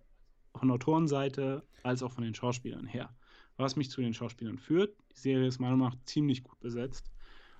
[0.55, 3.15] von Autorenseite, als auch von den Schauspielern her.
[3.55, 7.09] Was mich zu den Schauspielern führt, die Serie ist meiner Meinung nach ziemlich gut besetzt.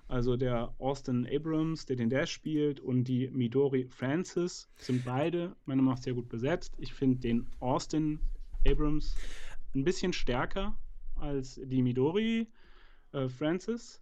[0.08, 5.82] Also der Austin Abrams, der den Dash spielt, und die Midori Francis sind beide meiner
[5.82, 6.74] Meinung nach sehr gut besetzt.
[6.78, 8.18] Ich finde den Austin
[8.66, 9.14] Abrams
[9.74, 10.74] ein bisschen stärker
[11.16, 12.48] als die Midori
[13.12, 14.00] äh, Francis.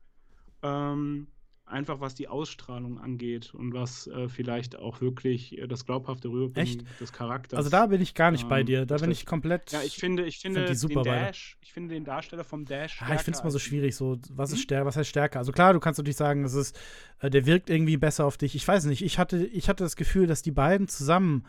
[0.62, 1.26] Ähm,
[1.66, 6.86] einfach was die Ausstrahlung angeht und was äh, vielleicht auch wirklich äh, das glaubhafte Rüberbringen
[7.00, 7.58] des Charakters.
[7.58, 8.86] Also da bin ich gar nicht ähm, bei dir.
[8.86, 9.72] Da bin ich komplett.
[9.72, 13.02] Ja, ich finde, ich finde super den Dash, ich finde den Darsteller vom Dash.
[13.02, 13.96] Ah, ich finde es mal so schwierig.
[13.96, 14.62] So, was ist hm?
[14.62, 14.86] stärker?
[14.86, 15.38] Was heißt stärker?
[15.40, 16.78] Also klar, du kannst natürlich sagen, es ist,
[17.20, 18.54] äh, der wirkt irgendwie besser auf dich.
[18.54, 19.02] Ich weiß nicht.
[19.02, 21.44] Ich hatte, ich hatte das Gefühl, dass die beiden zusammen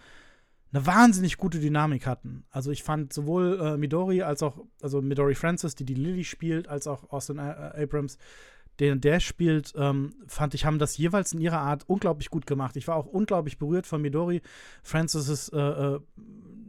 [0.73, 2.43] eine wahnsinnig gute Dynamik hatten.
[2.49, 6.67] Also ich fand sowohl äh, Midori als auch, also Midori Francis, die die Lily spielt,
[6.67, 8.17] als auch Austin Abrams,
[8.79, 12.75] den der spielt, ähm, fand ich, haben das jeweils in ihrer Art unglaublich gut gemacht.
[12.75, 14.41] Ich war auch unglaublich berührt von Midori
[14.83, 15.99] Francis' äh, äh,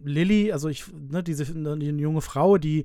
[0.04, 2.84] Lily, also ich, ne, diese ne, die junge Frau, die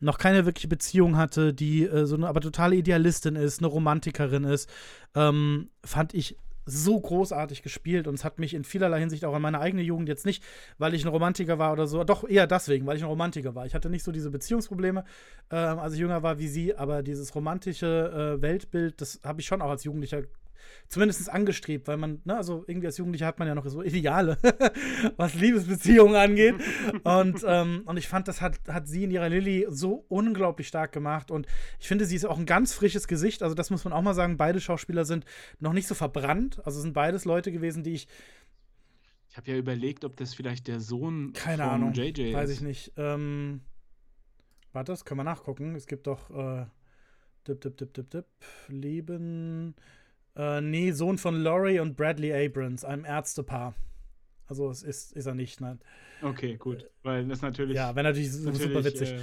[0.00, 4.44] noch keine wirkliche Beziehung hatte, die äh, so eine aber totale Idealistin ist, eine Romantikerin
[4.44, 4.68] ist,
[5.14, 9.42] ähm, fand ich so großartig gespielt und es hat mich in vielerlei Hinsicht auch an
[9.42, 10.42] meine eigene Jugend jetzt nicht,
[10.78, 13.66] weil ich ein Romantiker war oder so, doch eher deswegen, weil ich ein Romantiker war.
[13.66, 15.04] Ich hatte nicht so diese Beziehungsprobleme,
[15.50, 19.46] äh, als ich jünger war wie sie, aber dieses romantische äh, Weltbild, das habe ich
[19.46, 20.22] schon auch als Jugendlicher
[20.88, 24.38] zumindest angestrebt, weil man, ne, also irgendwie als Jugendlicher hat man ja noch so Ideale,
[25.16, 26.54] was Liebesbeziehungen angeht.
[27.04, 30.92] und, ähm, und ich fand, das hat, hat sie in ihrer Lilly so unglaublich stark
[30.92, 31.30] gemacht.
[31.30, 31.46] Und
[31.80, 33.42] ich finde, sie ist auch ein ganz frisches Gesicht.
[33.42, 34.36] Also, das muss man auch mal sagen.
[34.36, 35.24] Beide Schauspieler sind
[35.58, 36.60] noch nicht so verbrannt.
[36.64, 38.08] Also sind beides Leute gewesen, die ich.
[39.30, 42.34] Ich habe ja überlegt, ob das vielleicht der Sohn Keine von Ahnung, JJ ist.
[42.34, 42.92] Weiß ich nicht.
[42.96, 43.62] Ähm,
[44.72, 45.74] warte, das können wir nachgucken.
[45.74, 46.66] Es gibt doch äh,
[47.48, 48.26] dip, dip, dip, dip, dip,
[48.68, 49.74] Leben
[50.36, 53.74] Äh, nee, Sohn von Laurie und Bradley Abrams, einem Ärztepaar.
[54.46, 55.80] Also es ist, ist er nicht, nein.
[56.22, 56.90] Okay, gut.
[57.02, 57.76] Weil das natürlich.
[57.76, 59.12] Ja, wäre natürlich, natürlich, super witzig.
[59.12, 59.18] Äh,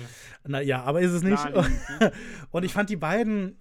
[0.48, 1.44] Na ja, aber ist es nicht.
[1.50, 2.12] Ne?
[2.52, 3.60] und ich fand die beiden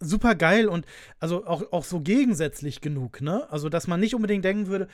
[0.00, 0.86] super geil und
[1.18, 3.50] also auch, auch so gegensätzlich genug, ne?
[3.50, 4.88] Also, dass man nicht unbedingt denken würde,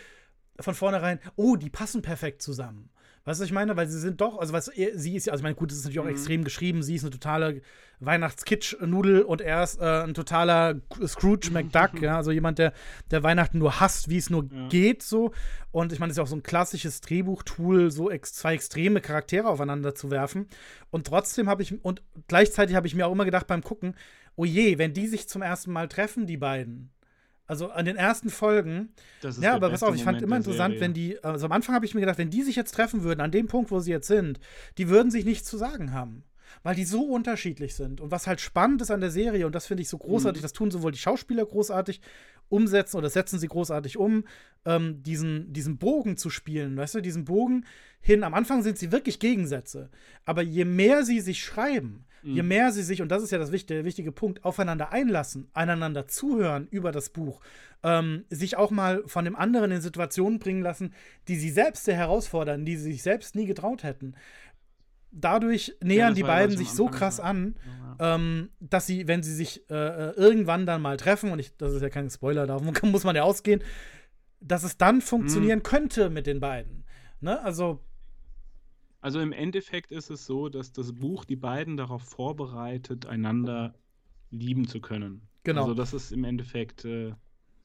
[0.58, 2.90] von vornherein, oh, die passen perfekt zusammen.
[3.26, 3.76] Weißt du, was ich meine?
[3.76, 5.84] Weil sie sind doch, also was sie ist ja, also ich meine, gut, das ist
[5.84, 6.10] natürlich auch mhm.
[6.10, 6.84] extrem geschrieben.
[6.84, 7.60] Sie ist eine totale
[7.98, 12.72] Weihnachtskitsch-Nudel und er ist äh, ein totaler Scrooge McDuck, ja, also jemand, der,
[13.10, 14.68] der Weihnachten nur hasst, wie es nur ja.
[14.68, 15.32] geht, so.
[15.72, 19.00] Und ich meine, es ist ja auch so ein klassisches Drehbuchtool, so ex zwei extreme
[19.00, 20.46] Charaktere aufeinander zu werfen.
[20.90, 23.96] Und trotzdem habe ich, und gleichzeitig habe ich mir auch immer gedacht beim Gucken,
[24.36, 26.92] oh je, wenn die sich zum ersten Mal treffen, die beiden,
[27.46, 28.90] also an den ersten Folgen.
[29.40, 31.94] ja, aber pass auf, ich fand immer interessant, wenn die, also am Anfang habe ich
[31.94, 34.40] mir gedacht, wenn die sich jetzt treffen würden, an dem Punkt, wo sie jetzt sind,
[34.78, 36.24] die würden sich nichts zu sagen haben.
[36.62, 38.00] Weil die so unterschiedlich sind.
[38.00, 40.44] Und was halt spannend ist an der Serie, und das finde ich so großartig, mhm.
[40.44, 42.00] das tun sowohl die Schauspieler großartig
[42.48, 44.24] umsetzen oder setzen sie großartig um,
[44.64, 47.66] ähm, diesen, diesen Bogen zu spielen, weißt du, diesen Bogen
[48.00, 48.24] hin.
[48.24, 49.90] Am Anfang sind sie wirklich Gegensätze.
[50.24, 52.48] Aber je mehr sie sich schreiben, Je mhm.
[52.48, 56.08] mehr sie sich, und das ist ja das wichtige, der wichtige Punkt, aufeinander einlassen, einander
[56.08, 57.40] zuhören über das Buch,
[57.82, 60.92] ähm, sich auch mal von dem anderen in Situationen bringen lassen,
[61.28, 64.14] die sie selbst sehr herausfordern, die sie sich selbst nie getraut hätten.
[65.12, 67.56] Dadurch nähern ja, die beiden sich so krass an,
[67.98, 68.16] ja.
[68.16, 71.72] ähm, dass sie, wenn sie sich äh, äh, irgendwann dann mal treffen, und ich, das
[71.72, 73.62] ist ja kein Spoiler, da muss man ja ausgehen,
[74.40, 75.64] dass es dann funktionieren mhm.
[75.64, 76.84] könnte mit den beiden.
[77.20, 77.40] Ne?
[77.42, 77.80] Also
[79.06, 83.72] also im Endeffekt ist es so, dass das Buch die beiden darauf vorbereitet, einander
[84.32, 85.22] lieben zu können.
[85.44, 85.60] Genau.
[85.60, 87.14] Also das ist im Endeffekt, äh,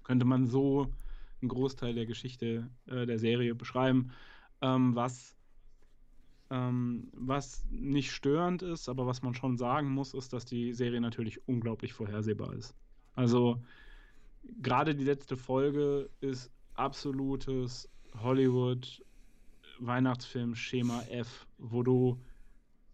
[0.04, 0.94] könnte man so
[1.42, 4.12] einen Großteil der Geschichte äh, der Serie beschreiben,
[4.62, 5.36] ähm, was,
[6.52, 11.02] ähm, was nicht störend ist, aber was man schon sagen muss, ist, dass die Serie
[11.02, 12.76] natürlich unglaublich vorhersehbar ist.
[13.16, 13.60] Also
[14.62, 17.90] gerade die letzte Folge ist absolutes
[18.22, 19.04] Hollywood
[19.82, 22.22] Weihnachtsfilm Schema F, wo du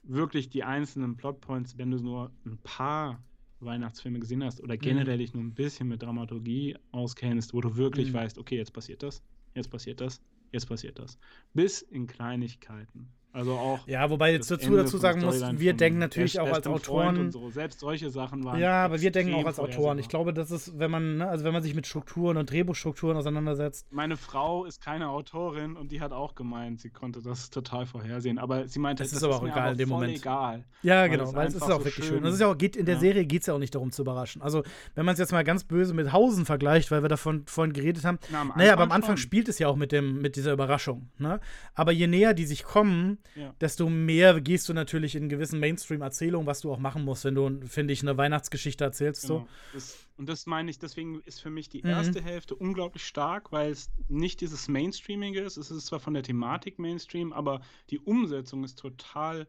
[0.03, 3.21] wirklich die einzelnen Plotpoints, wenn du nur ein paar
[3.59, 5.19] Weihnachtsfilme gesehen hast oder generell mhm.
[5.19, 8.13] dich nur ein bisschen mit Dramaturgie auskennst, wo du wirklich mhm.
[8.13, 9.23] weißt, okay, jetzt passiert das,
[9.55, 10.21] jetzt passiert das,
[10.51, 11.17] jetzt passiert das.
[11.53, 13.09] Bis in Kleinigkeiten.
[13.37, 13.87] Also auch.
[13.87, 17.31] Ja, wobei jetzt dazu, dazu sagen muss, wir denken natürlich auch als Autoren.
[17.31, 17.51] So.
[17.51, 18.59] Selbst solche Sachen waren.
[18.59, 19.99] Ja, aber wir denken auch als Autoren.
[19.99, 23.15] Ich glaube, das ist, wenn man, ne, also wenn man sich mit Strukturen und Drehbuchstrukturen
[23.15, 23.85] auseinandersetzt.
[23.91, 28.39] Meine Frau ist keine Autorin und die hat auch gemeint, sie konnte das total vorhersehen.
[28.39, 30.17] Aber sie meinte, das, das ist aber auch egal in dem Moment.
[30.17, 30.63] egal.
[30.81, 32.05] Ja, genau, weil es ist auch so wirklich schön.
[32.05, 32.23] schön.
[32.23, 33.01] Das ist ja auch, geht, in der ja.
[33.01, 34.41] Serie geht es ja auch nicht darum zu überraschen.
[34.41, 34.63] Also,
[34.95, 38.03] wenn man es jetzt mal ganz böse mit Hausen vergleicht, weil wir davon vorhin geredet
[38.03, 38.17] haben.
[38.31, 39.23] Na, naja, aber am Anfang schon.
[39.23, 41.09] spielt es ja auch mit, dem, mit dieser Überraschung.
[41.19, 41.39] Ne?
[41.75, 43.53] Aber je näher die sich kommen, ja.
[43.61, 47.61] desto mehr gehst du natürlich in gewissen Mainstream-Erzählungen, was du auch machen musst, wenn du,
[47.67, 49.23] finde ich, eine Weihnachtsgeschichte erzählst.
[49.23, 49.39] Genau.
[49.39, 49.47] So.
[49.73, 51.89] Das, und das meine ich, deswegen ist für mich die mhm.
[51.89, 52.25] erste mhm.
[52.25, 55.57] Hälfte unglaublich stark, weil es nicht dieses Mainstreaming ist.
[55.57, 59.47] Es ist zwar von der Thematik Mainstream, aber die Umsetzung ist total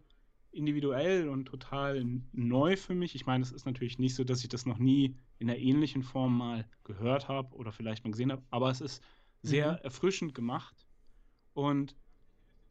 [0.51, 3.15] individuell und total neu für mich.
[3.15, 6.03] Ich meine, es ist natürlich nicht so, dass ich das noch nie in einer ähnlichen
[6.03, 9.03] Form mal gehört habe oder vielleicht mal gesehen habe, aber es ist
[9.43, 9.79] sehr mhm.
[9.83, 10.87] erfrischend gemacht
[11.55, 11.95] und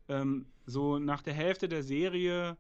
[0.09, 2.57] ähm, so nach der Hälfte der Serie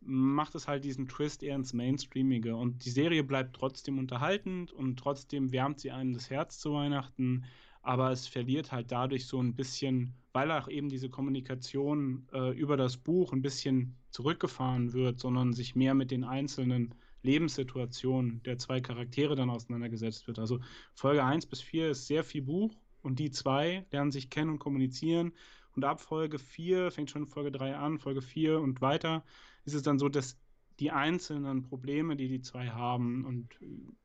[0.00, 2.56] macht es halt diesen Twist eher ins Mainstreamige.
[2.56, 7.44] Und die Serie bleibt trotzdem unterhaltend und trotzdem wärmt sie einem das Herz zu Weihnachten.
[7.82, 12.76] Aber es verliert halt dadurch so ein bisschen, weil auch eben diese Kommunikation äh, über
[12.76, 18.80] das Buch ein bisschen zurückgefahren wird, sondern sich mehr mit den einzelnen Lebenssituationen der zwei
[18.80, 20.38] Charaktere dann auseinandergesetzt wird.
[20.38, 20.60] Also
[20.94, 24.58] Folge 1 bis 4 ist sehr viel Buch und die zwei lernen sich kennen und
[24.58, 25.32] kommunizieren
[25.74, 29.24] und ab Folge 4, fängt schon Folge 3 an, Folge 4 und weiter,
[29.64, 30.38] ist es dann so, dass
[30.80, 33.56] die einzelnen Probleme, die die zwei haben und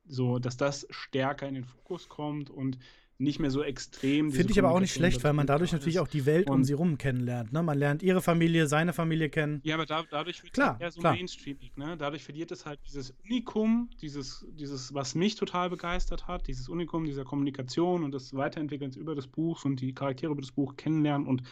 [0.06, 2.78] so, dass das stärker in den Fokus kommt und
[3.20, 4.32] nicht mehr so extrem.
[4.32, 6.74] Finde ich aber auch nicht schlecht, weil man dadurch natürlich auch die Welt um sie
[6.74, 7.52] rum kennenlernt.
[7.52, 7.62] Ne?
[7.62, 9.60] Man lernt ihre Familie, seine Familie kennen.
[9.64, 11.14] Ja, aber da, dadurch wird klar, es eher so klar.
[11.14, 11.76] mainstreamig.
[11.76, 11.98] Ne?
[11.98, 17.04] Dadurch verliert es halt dieses Unikum, dieses, dieses, was mich total begeistert hat, dieses Unikum
[17.04, 21.28] dieser Kommunikation und des Weiterentwickelns über das Buch und die Charaktere über das Buch kennenlernen
[21.28, 21.44] und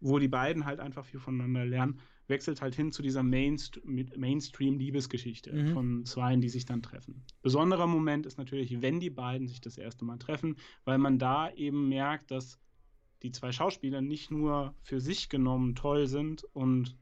[0.00, 5.52] wo die beiden halt einfach viel voneinander lernen wechselt halt hin zu dieser Mainst Mainstream-Liebesgeschichte
[5.52, 5.72] mhm.
[5.72, 7.24] von Zweien, die sich dann treffen.
[7.42, 11.52] Besonderer Moment ist natürlich, wenn die beiden sich das erste Mal treffen, weil man da
[11.52, 12.58] eben merkt, dass
[13.22, 16.96] die zwei Schauspieler nicht nur für sich genommen toll sind und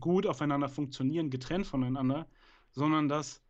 [0.00, 2.26] gut aufeinander funktionieren, getrennt voneinander,
[2.72, 3.42] sondern dass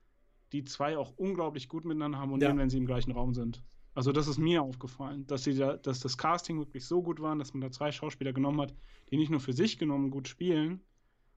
[0.52, 2.62] die zwei auch unglaublich gut miteinander harmonieren, ja.
[2.62, 3.62] wenn sie im gleichen Raum sind.
[3.94, 7.34] Also das ist mir aufgefallen, dass, sie da, dass das Casting wirklich so gut war,
[7.36, 8.74] dass man da zwei Schauspieler genommen hat,
[9.10, 10.82] die nicht nur für sich genommen gut spielen,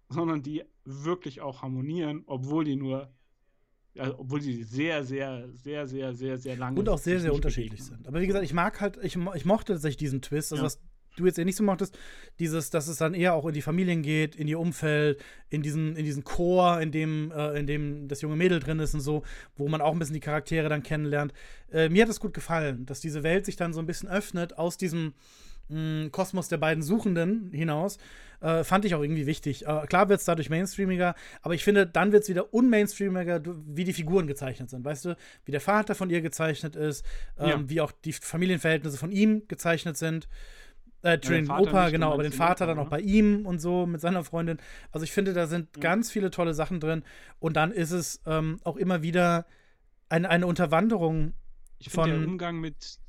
[0.09, 3.13] sondern die wirklich auch harmonieren, obwohl die nur
[3.93, 7.83] Ja, obwohl sie sehr, sehr, sehr, sehr, sehr, sehr lange Und auch sehr, sehr unterschiedlich
[7.83, 8.07] sind.
[8.07, 10.65] Aber wie gesagt, ich mag halt, ich, ich mochte tatsächlich diesen Twist, also ja.
[10.65, 10.79] was
[11.15, 11.97] du jetzt eher nicht so mochtest,
[12.39, 15.95] dieses, dass es dann eher auch in die Familien geht, in ihr Umfeld, in diesen,
[15.95, 19.23] in diesen Chor, in dem, äh, in dem das junge Mädel drin ist und so,
[19.55, 21.33] wo man auch ein bisschen die Charaktere dann kennenlernt.
[21.71, 24.57] Äh, mir hat es gut gefallen, dass diese Welt sich dann so ein bisschen öffnet
[24.57, 25.13] aus diesem
[25.69, 27.97] mh, Kosmos der beiden Suchenden hinaus.
[28.41, 29.67] Äh, fand ich auch irgendwie wichtig.
[29.67, 33.83] Äh, klar wird es dadurch mainstreamiger, aber ich finde, dann wird es wieder unmainstreamiger, wie
[33.83, 34.85] die Figuren gezeichnet sind.
[34.85, 37.05] Weißt du, wie der Vater von ihr gezeichnet ist,
[37.37, 37.69] ähm, ja.
[37.69, 40.29] wie auch die Familienverhältnisse von ihm gezeichnet sind.
[41.01, 42.89] Äh, ja, den Opa, genau, aber den Vater dann auch ne?
[42.89, 44.57] bei ihm und so mit seiner Freundin.
[44.91, 45.81] Also ich finde, da sind ja.
[45.81, 47.03] ganz viele tolle Sachen drin.
[47.39, 49.45] Und dann ist es ähm, auch immer wieder
[50.09, 51.33] eine, eine Unterwanderung
[51.77, 52.09] ich von.
[52.09, 52.99] Der Umgang mit,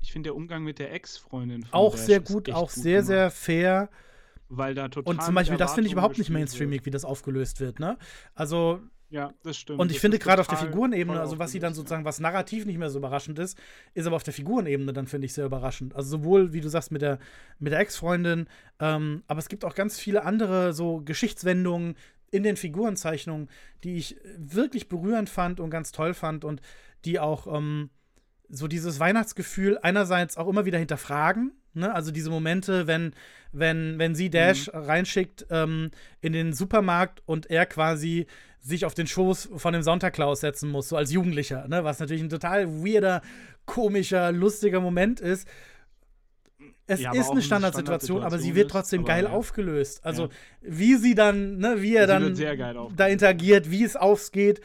[0.00, 3.06] ich finde der Umgang mit der Ex-Freundin auch Dash sehr gut, auch gut sehr, gemacht.
[3.06, 3.90] sehr fair.
[4.48, 5.14] Weil da total.
[5.14, 7.98] Und zum Beispiel, das finde ich überhaupt nicht mainstreamig, wie das aufgelöst wird, ne?
[8.34, 8.80] Also,
[9.10, 9.78] ja, das stimmt.
[9.78, 12.66] Und ich das finde gerade auf der Figurenebene, also was sie dann sozusagen, was narrativ
[12.66, 13.58] nicht mehr so überraschend ist,
[13.94, 15.94] ist aber auf der Figurenebene dann, finde ich, sehr überraschend.
[15.94, 17.18] Also sowohl, wie du sagst, mit der,
[17.58, 18.48] mit der Ex-Freundin,
[18.80, 21.94] ähm, aber es gibt auch ganz viele andere so Geschichtswendungen
[22.30, 23.48] in den Figurenzeichnungen,
[23.82, 26.60] die ich wirklich berührend fand und ganz toll fand und
[27.04, 27.88] die auch ähm,
[28.48, 31.94] so dieses Weihnachtsgefühl einerseits auch immer wieder hinterfragen, Ne?
[31.94, 33.12] Also diese Momente, wenn,
[33.52, 34.80] wenn, wenn sie Dash mhm.
[34.80, 35.90] reinschickt ähm,
[36.20, 38.26] in den Supermarkt und er quasi
[38.60, 41.84] sich auf den Schoß von dem Santa Claus setzen muss, so als Jugendlicher, ne?
[41.84, 43.22] was natürlich ein total weirder,
[43.64, 45.48] komischer, lustiger Moment ist.
[46.86, 49.30] Es ja, ist eine Standardsituation, aber sie wird trotzdem ist, geil ja.
[49.30, 50.04] aufgelöst.
[50.06, 50.28] Also, ja.
[50.62, 52.34] wie sie dann, ne, wie er dann
[52.96, 54.62] da interagiert, wie es ausgeht.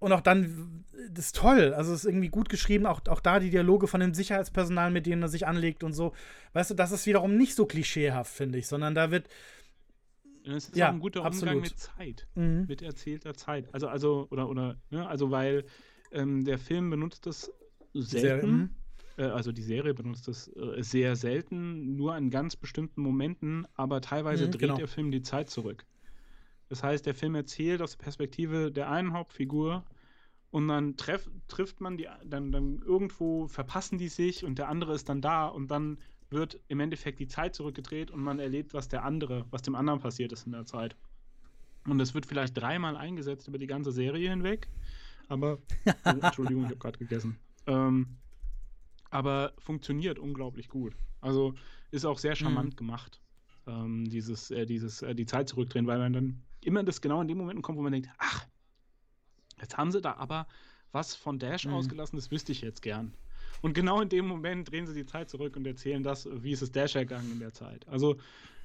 [0.00, 1.74] Und auch dann, das ist toll.
[1.74, 2.86] Also, es ist irgendwie gut geschrieben.
[2.86, 6.12] Auch, auch da die Dialoge von dem Sicherheitspersonal, mit denen er sich anlegt und so.
[6.52, 9.28] Weißt du, das ist wiederum nicht so klischeehaft, finde ich, sondern da wird
[10.46, 11.54] es ist ja, auch ein guter absolut.
[11.54, 12.66] Umgang mit Zeit, mhm.
[12.68, 13.72] mit erzählter Zeit.
[13.72, 15.64] Also, also, oder, oder, ne, also weil
[16.12, 17.52] ähm, der Film benutzt das
[17.94, 18.76] selten.
[19.16, 23.66] Sehr, äh, also die Serie benutzt das äh, sehr selten, nur an ganz bestimmten Momenten,
[23.74, 24.76] aber teilweise mhm, dreht genau.
[24.76, 25.84] der Film die Zeit zurück.
[26.68, 29.84] Das heißt, der Film erzählt aus der Perspektive der einen Hauptfigur
[30.50, 34.94] und dann treff, trifft man die, dann, dann irgendwo verpassen die sich und der andere
[34.94, 35.98] ist dann da und dann
[36.30, 40.00] wird im Endeffekt die Zeit zurückgedreht und man erlebt, was der andere, was dem anderen
[40.00, 40.96] passiert ist in der Zeit.
[41.86, 44.68] Und es wird vielleicht dreimal eingesetzt über die ganze Serie hinweg.
[45.28, 47.38] Aber, oh, Entschuldigung, ich habe gerade gegessen.
[47.66, 48.16] Ähm,
[49.10, 50.94] aber funktioniert unglaublich gut.
[51.20, 51.54] Also
[51.90, 52.76] ist auch sehr charmant mhm.
[52.76, 53.20] gemacht,
[53.66, 57.28] ähm, dieses, äh, dieses, äh, die Zeit zurückdrehen, weil man dann immer das genau in
[57.28, 58.46] dem Moment kommt, wo man denkt, ach,
[59.60, 60.46] jetzt haben sie da aber
[60.92, 61.74] was von Dash mhm.
[61.74, 63.12] ausgelassen, das wüsste ich jetzt gern.
[63.62, 66.62] Und genau in dem Moment drehen sie die Zeit zurück und erzählen das, wie ist
[66.62, 67.86] es Dash ergangen in der Zeit.
[67.88, 68.16] Also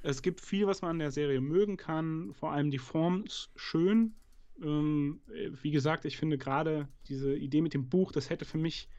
[0.04, 2.34] es gibt viel, was man an der Serie mögen kann.
[2.34, 4.16] Vor allem die Form ist schön.
[4.62, 5.22] Ähm,
[5.62, 8.90] wie gesagt, ich finde gerade diese Idee mit dem Buch, das hätte für mich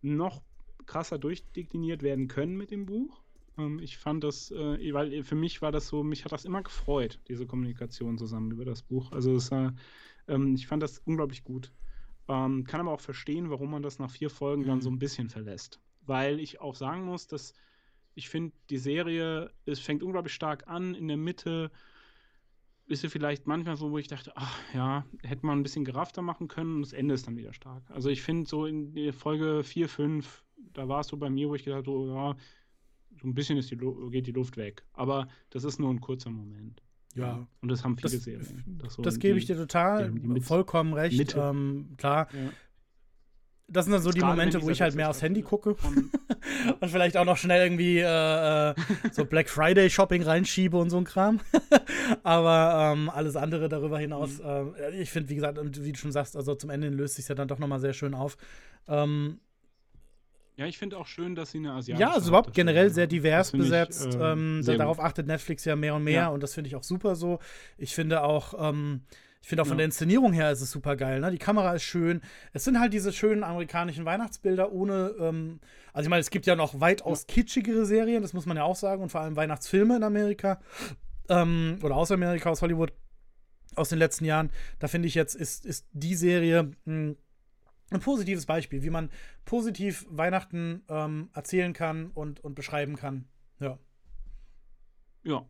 [0.00, 0.42] noch
[0.86, 3.22] krasser durchdekliniert werden können mit dem Buch.
[3.58, 6.62] Ähm, ich fand das, äh, weil für mich war das so, mich hat das immer
[6.62, 9.12] gefreut, diese Kommunikation zusammen über das Buch.
[9.12, 9.70] Also es, äh,
[10.28, 11.72] ähm, ich fand das unglaublich gut.
[12.28, 14.66] Ähm, kann aber auch verstehen, warum man das nach vier Folgen mhm.
[14.66, 15.80] dann so ein bisschen verlässt.
[16.02, 17.54] Weil ich auch sagen muss, dass
[18.14, 21.70] ich finde, die Serie, es fängt unglaublich stark an, in der Mitte
[22.86, 26.20] ist sie vielleicht manchmal so, wo ich dachte, ach ja, hätte man ein bisschen geraffter
[26.20, 27.82] machen können und das Ende ist dann wieder stark.
[27.90, 30.44] Also ich finde so in der Folge 4, 5,
[30.74, 32.36] da war es so bei mir, wo ich gedacht habe, ja,
[33.20, 34.84] so ein bisschen die, geht die Luft weg.
[34.92, 36.82] Aber das ist nur ein kurzer Moment.
[37.14, 37.46] Ja.
[37.60, 38.78] Und das haben viele das, Serien.
[38.82, 41.34] Das, so das gebe ich dir total, vollkommen recht.
[41.36, 42.28] Ähm, klar.
[42.32, 42.50] Ja.
[43.68, 45.76] Das sind dann so das die Momente, wo ich halt mehr aufs Handy gucke
[46.80, 48.74] und vielleicht auch noch schnell irgendwie äh, äh
[49.12, 51.40] so Black Friday Shopping reinschiebe und so ein Kram.
[52.22, 54.74] Aber ähm, alles andere darüber hinaus, mhm.
[54.76, 57.26] äh, ich finde, wie gesagt, und wie du schon sagst, also zum Ende löst sich
[57.28, 58.36] ja dann doch nochmal sehr schön auf.
[58.88, 59.40] Ähm,
[60.56, 62.02] ja, ich finde auch schön, dass sie eine asiatische.
[62.02, 64.08] Ja, also überhaupt generell sehr divers besetzt.
[64.10, 66.28] Ich, äh, ähm, sehr darauf achtet Netflix ja mehr und mehr ja.
[66.28, 67.38] und das finde ich auch super so.
[67.78, 69.02] Ich finde auch, ähm,
[69.40, 69.78] ich finde auch von ja.
[69.78, 71.20] der Inszenierung her ist es super geil.
[71.20, 71.30] Ne?
[71.30, 72.20] Die Kamera ist schön.
[72.52, 75.14] Es sind halt diese schönen amerikanischen Weihnachtsbilder ohne.
[75.18, 75.60] Ähm,
[75.94, 77.34] also ich meine, es gibt ja noch weitaus ja.
[77.34, 80.60] kitschigere Serien, das muss man ja auch sagen und vor allem Weihnachtsfilme in Amerika
[81.30, 82.92] ähm, oder aus Amerika, aus Hollywood
[83.74, 84.50] aus den letzten Jahren.
[84.78, 87.16] Da finde ich jetzt ist ist die Serie mh, hm,
[87.92, 89.10] ein positives Beispiel, wie man
[89.44, 93.26] positiv Weihnachten ähm, erzählen kann und, und beschreiben kann.
[93.60, 93.78] Ja.
[95.24, 95.46] Ja,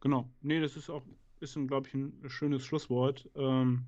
[0.00, 0.28] genau.
[0.40, 1.04] Nee, das ist auch,
[1.40, 3.30] ist, glaube ich, ein schönes Schlusswort.
[3.36, 3.86] Ähm,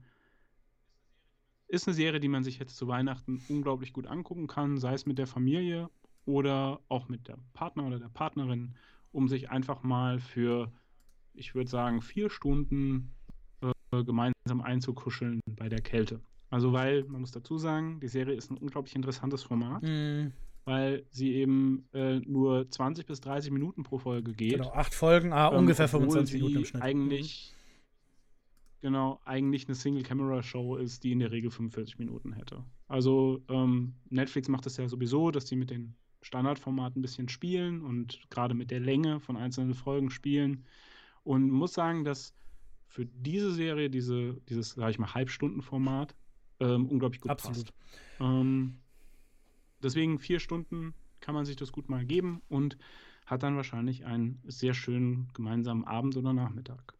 [1.69, 5.07] ist eine Serie, die man sich jetzt zu Weihnachten unglaublich gut angucken kann, sei es
[5.07, 5.91] mit der Familie
[6.25, 8.77] oder auch mit der Partner oder der Partnerin,
[9.13, 10.73] um sich einfach mal für,
[11.35, 13.15] ich würde sagen, vier Stunden
[13.63, 16.21] äh, gemeinsam einzukuscheln bei der Kälte.
[16.51, 20.33] Also, weil, man muss dazu sagen, die Serie ist ein unglaublich interessantes Format, mm.
[20.65, 24.53] weil sie eben äh, nur 20 bis 30 Minuten pro Folge geht.
[24.53, 26.83] Genau, acht Folgen, ah, ähm, ungefähr 25 Minuten im Schnitt.
[26.83, 27.53] Eigentlich,
[28.81, 32.63] genau, eigentlich eine Single-Camera-Show ist, die in der Regel 45 Minuten hätte.
[32.87, 37.83] Also, ähm, Netflix macht das ja sowieso, dass die mit den Standardformaten ein bisschen spielen
[37.83, 40.65] und gerade mit der Länge von einzelnen Folgen spielen.
[41.25, 42.35] Und muss sagen, dass
[42.87, 46.15] für diese Serie, diese, dieses, sag ich mal, Halbstundenformat,
[46.61, 47.67] ähm, unglaublich gut Absolut.
[47.67, 47.73] passt.
[48.21, 48.79] Ähm,
[49.83, 52.77] deswegen vier Stunden kann man sich das gut mal geben und
[53.27, 56.95] hat dann wahrscheinlich einen sehr schönen gemeinsamen Abend oder Nachmittag.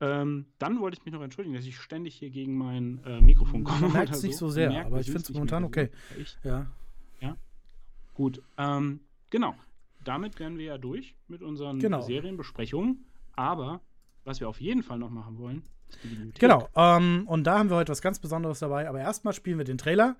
[0.00, 3.64] Ähm, dann wollte ich mich noch entschuldigen, dass ich ständig hier gegen mein äh, Mikrofon
[3.64, 3.80] komme.
[3.80, 5.90] Man merkt es nicht so sehr, merkt, aber ich finde es momentan okay.
[6.18, 6.66] Ich, ja.
[7.20, 7.36] Ja.
[8.14, 8.42] Gut.
[8.58, 9.00] Ähm,
[9.30, 9.54] genau.
[10.04, 12.02] Damit wären wir ja durch mit unseren genau.
[12.02, 13.04] Serienbesprechungen.
[13.32, 13.80] Aber
[14.24, 15.62] was wir auf jeden Fall noch machen wollen,
[16.38, 18.88] Genau, ähm, und da haben wir heute was ganz Besonderes dabei.
[18.88, 20.16] Aber erstmal spielen wir den Trailer.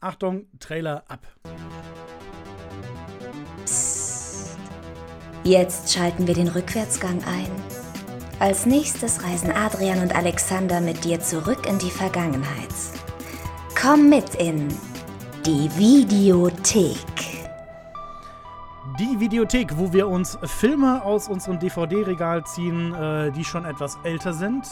[0.00, 1.26] Achtung, Trailer ab.
[3.64, 4.56] Psst.
[5.44, 7.50] Jetzt schalten wir den Rückwärtsgang ein.
[8.40, 12.68] Als nächstes reisen Adrian und Alexander mit dir zurück in die Vergangenheit.
[13.80, 14.68] Komm mit in
[15.46, 16.96] die Videothek.
[18.98, 24.34] Die Videothek, wo wir uns Filme aus unserem DVD-Regal ziehen, äh, die schon etwas älter
[24.34, 24.66] sind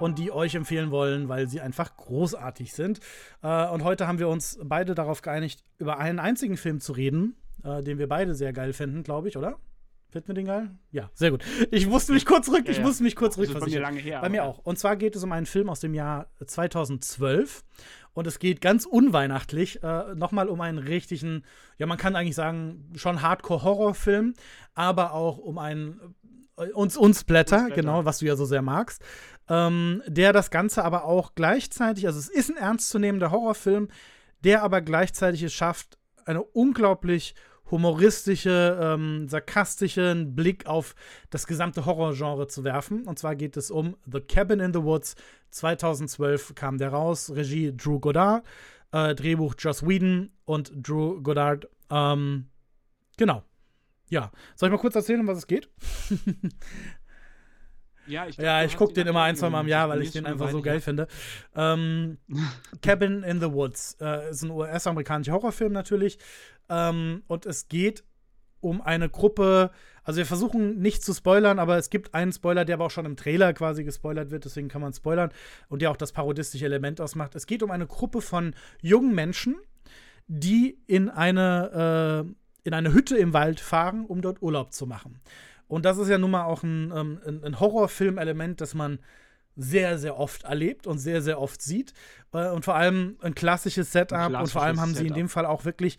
[0.00, 3.00] und die euch empfehlen wollen, weil sie einfach großartig sind.
[3.42, 7.36] Äh, und heute haben wir uns beide darauf geeinigt, über einen einzigen Film zu reden,
[7.64, 9.58] äh, den wir beide sehr geil finden, glaube ich, oder?
[10.12, 10.70] Finden wir den geil?
[10.90, 11.42] Ja, sehr gut.
[11.70, 12.82] Ich musste mich kurz zurück, ja, ich ja.
[12.82, 13.82] musste mich kurz zurückversichern.
[13.82, 14.20] Bei mir lange her.
[14.20, 14.58] Bei mir auch.
[14.58, 17.64] Und zwar geht es um einen Film aus dem Jahr 2012.
[18.12, 21.44] Und es geht ganz unweihnachtlich äh, nochmal um einen richtigen,
[21.78, 24.34] ja, man kann eigentlich sagen, schon Hardcore-Horrorfilm,
[24.74, 26.14] aber auch um einen
[26.74, 29.02] uns, uns Blätter, genau, was du ja so sehr magst
[29.48, 33.88] ähm, der das Ganze aber auch gleichzeitig, also es ist ein ernstzunehmender Horrorfilm,
[34.44, 37.34] der aber gleichzeitig es schafft, eine unglaublich
[37.70, 40.94] humoristische, ähm, sarkastischen Blick auf
[41.30, 43.06] das gesamte Horrorgenre zu werfen.
[43.06, 45.16] Und zwar geht es um The Cabin in the Woods.
[45.50, 48.44] 2012 kam der raus, Regie Drew Goddard,
[48.92, 51.68] äh, Drehbuch Joss Whedon und Drew Goddard.
[51.90, 52.46] Ähm,
[53.16, 53.42] genau.
[54.12, 55.70] Ja, soll ich mal kurz erzählen, um was es geht?
[58.08, 60.26] Ja, ich, ja, ich gucke den immer ein, zwei Mal im Jahr, weil ich den
[60.26, 61.06] einfach so geil finde.
[61.54, 62.18] Ähm,
[62.82, 66.18] Cabin in the Woods äh, ist ein US-amerikanischer Horrorfilm natürlich.
[66.68, 68.02] Ähm, und es geht
[68.58, 69.70] um eine Gruppe.
[70.02, 73.06] Also, wir versuchen nicht zu spoilern, aber es gibt einen Spoiler, der aber auch schon
[73.06, 75.30] im Trailer quasi gespoilert wird, deswegen kann man spoilern.
[75.68, 77.36] Und der auch das parodistische Element ausmacht.
[77.36, 79.54] Es geht um eine Gruppe von jungen Menschen,
[80.26, 82.34] die in eine, äh,
[82.64, 85.20] in eine Hütte im Wald fahren, um dort Urlaub zu machen.
[85.68, 88.98] Und das ist ja nun mal auch ein, ähm, ein, ein Horrorfilm-Element, das man
[89.56, 91.92] sehr, sehr oft erlebt und sehr, sehr oft sieht.
[92.32, 94.18] Äh, und vor allem ein klassisches Setup.
[94.18, 95.98] Ein klassisches und vor allem haben sie in dem Fall auch wirklich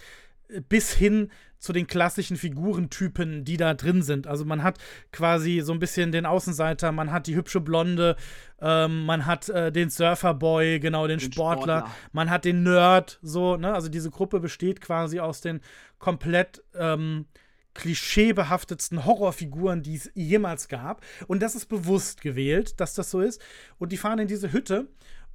[0.49, 1.31] äh, bis hin
[1.63, 4.27] zu den klassischen Figurentypen, die da drin sind.
[4.27, 4.79] Also man hat
[5.13, 8.17] quasi so ein bisschen den Außenseiter, man hat die hübsche Blonde,
[8.59, 13.17] ähm, man hat äh, den Surferboy, genau, den, den Sportler, Sportler, man hat den Nerd,
[13.21, 13.73] so, ne?
[13.73, 15.61] Also diese Gruppe besteht quasi aus den
[15.99, 17.27] komplett ähm,
[17.75, 21.01] klischeebehaftetsten Horrorfiguren, die es jemals gab.
[21.27, 23.41] Und das ist bewusst gewählt, dass das so ist.
[23.79, 24.89] Und die fahren in diese Hütte.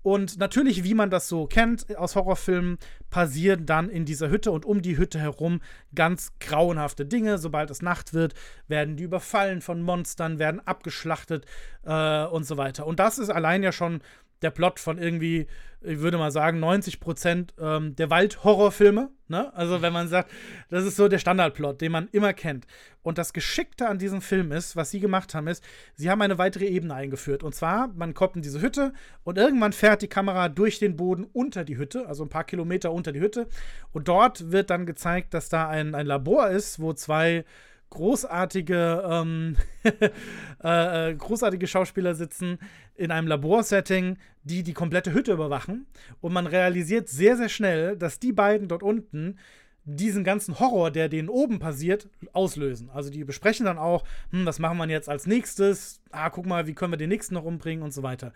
[0.09, 2.79] Und natürlich, wie man das so kennt aus Horrorfilmen,
[3.11, 5.61] passieren dann in dieser Hütte und um die Hütte herum
[5.95, 7.37] ganz grauenhafte Dinge.
[7.37, 8.33] Sobald es Nacht wird,
[8.69, 11.45] werden die überfallen von Monstern, werden abgeschlachtet
[11.85, 12.87] äh, und so weiter.
[12.87, 14.01] Und das ist allein ja schon
[14.43, 15.47] der Plot von irgendwie,
[15.81, 19.11] ich würde mal sagen, 90 Prozent ähm, der Waldhorrorfilme.
[19.29, 19.55] Ne?
[19.55, 20.31] Also, wenn man sagt,
[20.71, 22.67] das ist so der Standardplot, den man immer kennt.
[23.03, 25.63] Und das Geschickte an diesem Film ist, was sie gemacht haben, ist,
[25.95, 27.43] sie haben eine weitere Ebene eingeführt.
[27.43, 28.93] Und zwar, man kommt in diese Hütte
[29.25, 32.93] und irgendwann fährt die Kamera durch den Boden unter die Hütte, also ein paar Kilometer
[32.93, 33.49] unter die Hütte.
[33.93, 37.45] Und dort wird dann gezeigt, dass da ein, ein Labor ist, wo zwei
[37.91, 39.57] großartige, ähm,
[40.65, 42.59] äh, äh, großartige Schauspieler sitzen
[42.95, 45.87] in einem Laborsetting, die die komplette Hütte überwachen.
[46.21, 49.39] Und man realisiert sehr, sehr schnell, dass die beiden dort unten
[49.85, 52.91] diesen ganzen Horror, der denen oben passiert, auslösen.
[52.91, 56.03] Also die besprechen dann auch, hm, was machen wir jetzt als nächstes?
[56.11, 58.33] Ah, guck mal, wie können wir den nächsten noch umbringen und so weiter.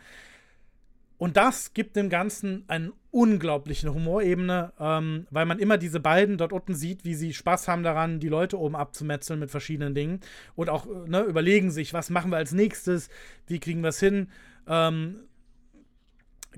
[1.23, 6.53] Und das gibt dem Ganzen eine unglaubliche Humorebene, ähm, weil man immer diese beiden dort
[6.53, 10.19] unten sieht, wie sie Spaß haben daran, die Leute oben abzumetzeln mit verschiedenen Dingen.
[10.57, 13.09] Und auch ne, überlegen sich, was machen wir als nächstes,
[13.47, 14.31] wie kriegen wir es hin.
[14.67, 15.21] Ähm,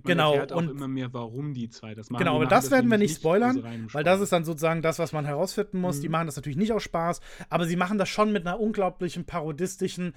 [0.02, 0.34] genau.
[0.34, 2.20] Man und immer mehr, warum die zwei das machen.
[2.24, 5.26] Genau, aber das werden wir nicht spoilern, weil das ist dann sozusagen das, was man
[5.26, 5.98] herausfinden muss.
[5.98, 6.00] Mhm.
[6.00, 9.26] Die machen das natürlich nicht aus Spaß, aber sie machen das schon mit einer unglaublichen
[9.26, 10.14] parodistischen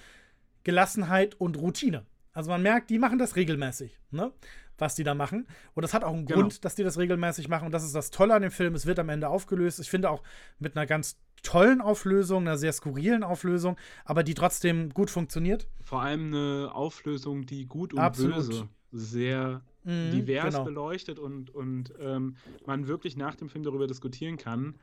[0.64, 2.06] Gelassenheit und Routine.
[2.38, 4.00] Also man merkt, die machen das regelmäßig.
[4.12, 4.32] Ne?
[4.80, 5.48] was die da machen.
[5.74, 6.42] Und das hat auch einen genau.
[6.42, 7.66] Grund, dass die das regelmäßig machen.
[7.66, 8.76] Und das ist das Tolle an dem Film.
[8.76, 9.80] Es wird am Ende aufgelöst.
[9.80, 10.22] Ich finde auch
[10.60, 13.76] mit einer ganz tollen Auflösung, einer sehr skurrilen Auflösung,
[14.06, 15.68] aber die trotzdem gut funktioniert.
[15.84, 18.36] Vor allem eine Auflösung, die gut und Absolut.
[18.36, 20.64] böse sehr mhm, divers genau.
[20.64, 22.36] beleuchtet und, und ähm,
[22.68, 24.76] man wirklich nach dem Film darüber diskutieren kann,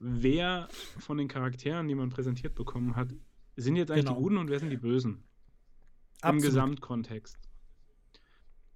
[0.00, 0.66] wer
[0.98, 3.14] von den Charakteren, die man präsentiert bekommen hat,
[3.54, 4.16] sind jetzt eigentlich genau.
[4.16, 5.22] die Guten und wer sind die Bösen.
[6.20, 6.42] Absolut.
[6.42, 7.38] Im Gesamtkontext.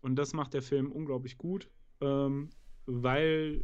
[0.00, 1.70] Und das macht der Film unglaublich gut,
[2.00, 2.50] ähm,
[2.86, 3.62] weil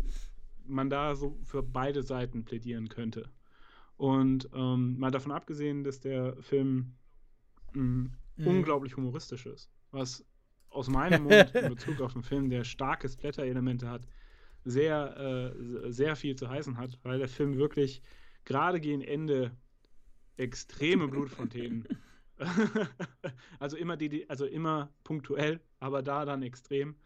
[0.64, 3.30] man da so für beide Seiten plädieren könnte.
[3.96, 6.96] Und ähm, mal davon abgesehen, dass der Film
[7.72, 8.46] mh, mm, mhm.
[8.46, 10.24] unglaublich humoristisch ist, was
[10.68, 14.06] aus meinem Mund in Bezug auf einen Film, der starke Splatter-Elemente hat,
[14.64, 18.02] sehr, äh, sehr viel zu heißen hat, weil der Film wirklich
[18.44, 19.56] gerade gegen Ende
[20.36, 21.86] extreme Blutfontänen,
[23.58, 26.96] also immer die, also immer punktuell, aber da dann extrem,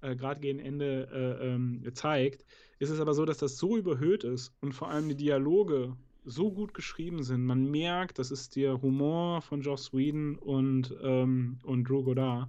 [0.00, 2.44] äh, gerade gegen Ende äh, ähm, zeigt,
[2.78, 6.50] ist es aber so, dass das so überhöht ist und vor allem die Dialoge so
[6.50, 7.44] gut geschrieben sind.
[7.44, 12.48] Man merkt, das ist der Humor von Joss Whedon und, ähm, und Drew Goddard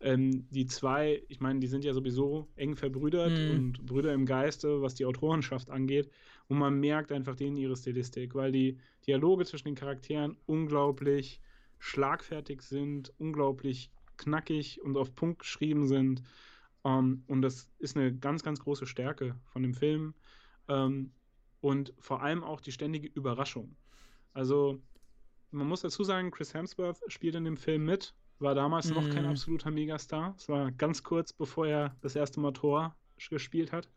[0.00, 3.50] ähm, die zwei, ich meine, die sind ja sowieso eng verbrüdert mhm.
[3.50, 6.10] und Brüder im Geiste, was die Autorenschaft angeht.
[6.48, 11.40] Und man merkt einfach denen ihre Stilistik, weil die Dialoge zwischen den Charakteren unglaublich
[11.80, 16.22] schlagfertig sind, unglaublich knackig und auf Punkt geschrieben sind.
[16.82, 20.14] Um, ähm, und das ist eine ganz, ganz große Stärke von dem Film.
[20.66, 21.12] Um, ähm,
[21.60, 23.76] und vor allem auch die ständige Überraschung.
[24.32, 24.80] Also,
[25.50, 28.94] man muss dazu sagen, Chris Hemsworth spielt in dem Film mit war damals mhm.
[28.94, 29.30] noch kein mhm.
[29.30, 30.34] absoluter Megastar.
[30.36, 32.96] Es war ganz kurz, bevor er das erste Mal Tor
[33.28, 33.88] gespielt hat.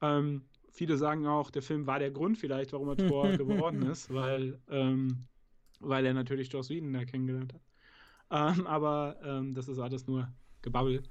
[0.00, 4.12] Ähm, viele sagen auch, der Film war der Grund vielleicht, warum er Tor geworden ist,
[4.12, 5.26] weil, ähm,
[5.80, 7.62] weil er natürlich Joss Whedon da kennengelernt hat.
[8.30, 11.02] Ähm, aber ähm, das ist alles nur Gebabbel.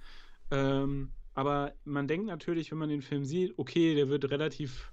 [0.51, 4.91] Ähm, aber man denkt natürlich, wenn man den Film sieht, okay, der wird relativ,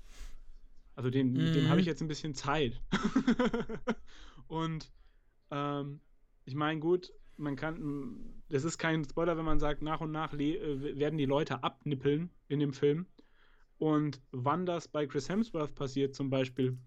[0.94, 1.52] also den, mhm.
[1.52, 2.80] dem habe ich jetzt ein bisschen Zeit.
[4.48, 4.90] Und
[5.50, 6.00] ähm,
[6.44, 10.32] ich meine, gut, man kann, das ist kein Spoiler, wenn man sagt, nach und nach
[10.34, 13.06] äh, werden die Leute abnippeln in dem Film.
[13.78, 16.78] Und wann das bei Chris Hemsworth passiert, zum Beispiel,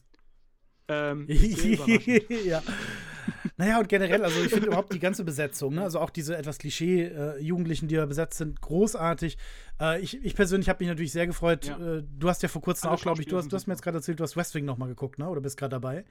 [0.87, 1.27] ähm,
[2.45, 2.61] ja.
[3.57, 5.83] Naja, und generell, also ich finde überhaupt die ganze Besetzung, ne?
[5.83, 9.37] also auch diese etwas Klischee-Jugendlichen, die da besetzt sind, großartig.
[9.79, 11.67] Äh, ich, ich persönlich habe mich natürlich sehr gefreut.
[11.67, 11.97] Ja.
[11.97, 13.73] Äh, du hast ja vor kurzem Alle auch, glaube ich, du hast, du hast mir
[13.73, 15.29] jetzt gerade erzählt, du hast West Wing nochmal geguckt, ne?
[15.29, 16.05] oder bist gerade dabei.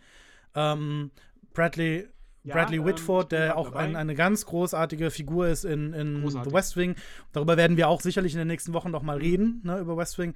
[0.55, 1.11] Ähm,
[1.53, 2.09] Bradley
[2.45, 6.53] Bradley ähm, Whitford, ähm, der auch ein, eine ganz großartige Figur ist in, in The
[6.53, 6.95] West Wing.
[7.33, 10.19] Darüber werden wir auch sicherlich in den nächsten Wochen noch mal reden, ne, über West
[10.19, 10.35] Wing.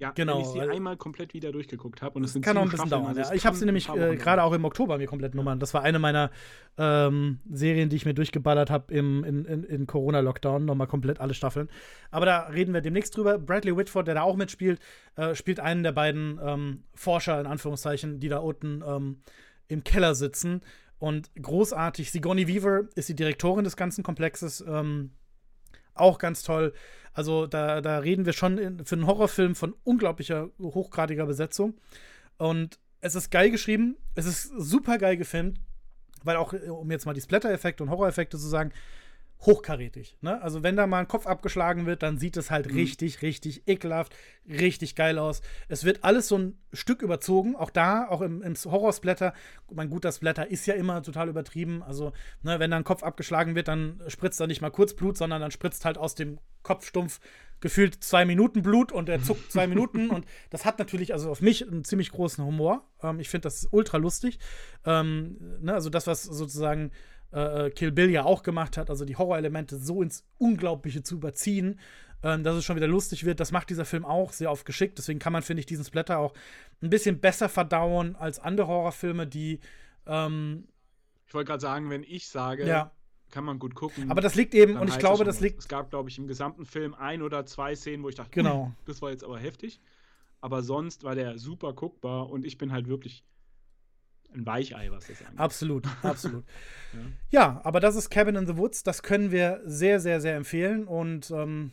[0.00, 2.62] Ja, genau, wenn ich sie einmal komplett wieder durchgeguckt habe und es sind kann auch
[2.62, 3.14] ein bisschen dauern.
[3.14, 3.34] Ja.
[3.34, 5.60] Ich habe sie nämlich äh, gerade auch im Oktober mir komplett nummern.
[5.60, 6.30] Das war eine meiner
[6.78, 11.34] ähm, Serien, die ich mir durchgeballert habe im in, in, in Corona-Lockdown, nochmal komplett alle
[11.34, 11.68] Staffeln.
[12.10, 13.38] Aber da reden wir demnächst drüber.
[13.38, 14.80] Bradley Whitford, der da auch mitspielt,
[15.16, 19.20] äh, spielt einen der beiden ähm, Forscher in Anführungszeichen, die da unten ähm,
[19.68, 20.62] im Keller sitzen.
[20.98, 22.10] Und großartig.
[22.10, 24.64] Sigourney Weaver ist die Direktorin des ganzen Komplexes.
[24.66, 25.10] Ähm,
[26.00, 26.72] auch ganz toll.
[27.12, 31.74] Also da, da reden wir schon in, für einen Horrorfilm von unglaublicher, hochgradiger Besetzung.
[32.38, 33.96] Und es ist geil geschrieben.
[34.14, 35.60] Es ist super geil gefilmt.
[36.22, 38.72] Weil auch, um jetzt mal die Splatter-Effekte und Horror-Effekte zu sagen,
[39.42, 40.18] hochkarätig.
[40.20, 40.40] Ne?
[40.42, 42.74] Also wenn da mal ein Kopf abgeschlagen wird, dann sieht es halt mhm.
[42.74, 44.14] richtig, richtig ekelhaft,
[44.48, 45.40] richtig geil aus.
[45.68, 49.32] Es wird alles so ein Stück überzogen, auch da, auch im, im Horrorsplatter.
[49.72, 51.82] Mein guter Splatter ist ja immer total übertrieben.
[51.82, 52.12] Also
[52.42, 55.40] ne, wenn da ein Kopf abgeschlagen wird, dann spritzt da nicht mal kurz Blut, sondern
[55.40, 57.20] dann spritzt halt aus dem Kopfstumpf
[57.60, 60.10] gefühlt zwei Minuten Blut und er zuckt zwei Minuten.
[60.10, 62.86] Und das hat natürlich also auf mich einen ziemlich großen Humor.
[63.02, 64.38] Ähm, ich finde das ultra lustig.
[64.84, 66.90] Ähm, ne, also das, was sozusagen
[67.32, 71.16] äh, äh, Kill Bill ja auch gemacht hat, also die Horrorelemente so ins Unglaubliche zu
[71.16, 71.78] überziehen,
[72.22, 73.40] ähm, dass es schon wieder lustig wird.
[73.40, 74.98] Das macht dieser Film auch sehr oft geschickt.
[74.98, 76.34] Deswegen kann man, finde ich, diesen Splatter auch
[76.82, 79.60] ein bisschen besser verdauen als andere Horrorfilme, die.
[80.06, 80.66] Ähm,
[81.26, 82.90] ich wollte gerade sagen, wenn ich sage, ja.
[83.30, 84.10] kann man gut gucken.
[84.10, 85.60] Aber das liegt eben, und ich glaube, das liegt.
[85.60, 88.72] Es gab, glaube ich, im gesamten Film ein oder zwei Szenen, wo ich dachte, genau.
[88.86, 89.80] das war jetzt aber heftig.
[90.40, 93.24] Aber sonst war der super guckbar und ich bin halt wirklich
[94.34, 95.40] ein Weichei, was das angeht.
[95.40, 96.44] Absolut, absolut.
[96.92, 96.98] ja.
[97.30, 97.60] ja.
[97.64, 98.82] aber das ist Cabin in the Woods.
[98.82, 101.72] Das können wir sehr, sehr, sehr empfehlen und ähm,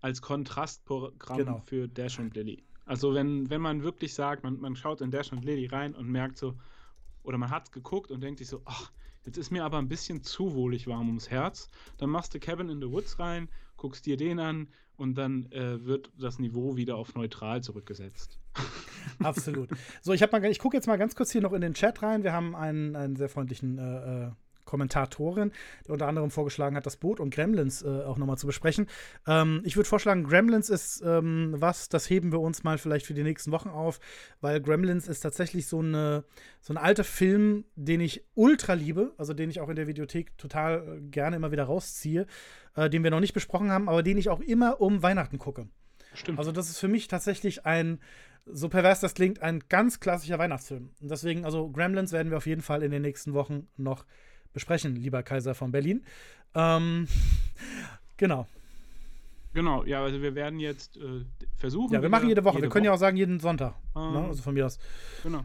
[0.00, 1.62] als Kontrastprogramm genau.
[1.66, 2.62] für Dash und Lily.
[2.86, 6.08] Also wenn, wenn man wirklich sagt, man, man schaut in Dash und Lily rein und
[6.08, 6.54] merkt so,
[7.22, 8.90] oder man hat es geguckt und denkt sich so, ach,
[9.24, 11.68] jetzt ist mir aber ein bisschen zu wohlig warm ums Herz,
[11.98, 14.68] dann machst du Cabin in the Woods rein, guckst dir den an
[14.98, 18.38] und dann äh, wird das Niveau wieder auf neutral zurückgesetzt.
[19.22, 19.70] Absolut.
[20.02, 22.24] So, ich, ich gucke jetzt mal ganz kurz hier noch in den Chat rein.
[22.24, 24.30] Wir haben einen, einen sehr freundlichen äh, äh
[24.68, 25.50] Kommentatorin,
[25.86, 28.86] der unter anderem vorgeschlagen hat, das Boot und Gremlins äh, auch nochmal zu besprechen.
[29.26, 33.14] Ähm, ich würde vorschlagen, Gremlins ist ähm, was, das heben wir uns mal vielleicht für
[33.14, 33.98] die nächsten Wochen auf,
[34.40, 36.24] weil Gremlins ist tatsächlich so, eine,
[36.60, 40.36] so ein alter Film, den ich ultra liebe, also den ich auch in der Videothek
[40.36, 42.26] total äh, gerne immer wieder rausziehe,
[42.76, 45.68] äh, den wir noch nicht besprochen haben, aber den ich auch immer um Weihnachten gucke.
[46.14, 46.38] Stimmt.
[46.38, 48.00] Also, das ist für mich tatsächlich ein,
[48.46, 50.90] so pervers das klingt, ein ganz klassischer Weihnachtsfilm.
[51.00, 54.04] Und deswegen, also Gremlins werden wir auf jeden Fall in den nächsten Wochen noch
[54.52, 56.04] besprechen, lieber Kaiser von Berlin.
[56.54, 57.08] Ähm,
[58.16, 58.46] genau.
[59.54, 61.24] Genau, ja, also wir werden jetzt äh,
[61.56, 61.94] versuchen.
[61.94, 62.56] Ja, wir machen jede Woche.
[62.56, 62.90] Jede wir können Woche.
[62.90, 63.74] ja auch sagen, jeden Sonntag.
[63.94, 64.02] Ne?
[64.02, 64.24] Ähm, ne?
[64.28, 64.78] Also von mir aus.
[65.22, 65.44] Genau.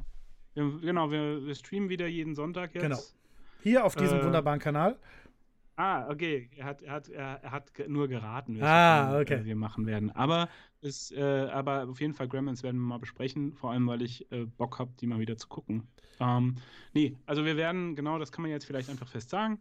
[0.53, 2.83] Wir, genau, wir, wir, streamen wieder jeden Sonntag jetzt.
[2.83, 2.99] Genau.
[3.63, 4.97] Hier auf diesem äh, wunderbaren Kanal.
[5.75, 6.49] Ah, okay.
[6.55, 9.43] Er hat, er hat, er, hat nur geraten, ah, okay.
[9.43, 10.11] wir machen werden.
[10.11, 10.49] Aber,
[10.81, 14.31] ist, äh, aber auf jeden Fall Gremlins werden wir mal besprechen, vor allem weil ich
[14.31, 15.87] äh, Bock habe, die mal wieder zu gucken.
[16.19, 16.55] Ähm,
[16.93, 19.59] nee, also wir werden, genau das kann man jetzt vielleicht einfach fest sagen,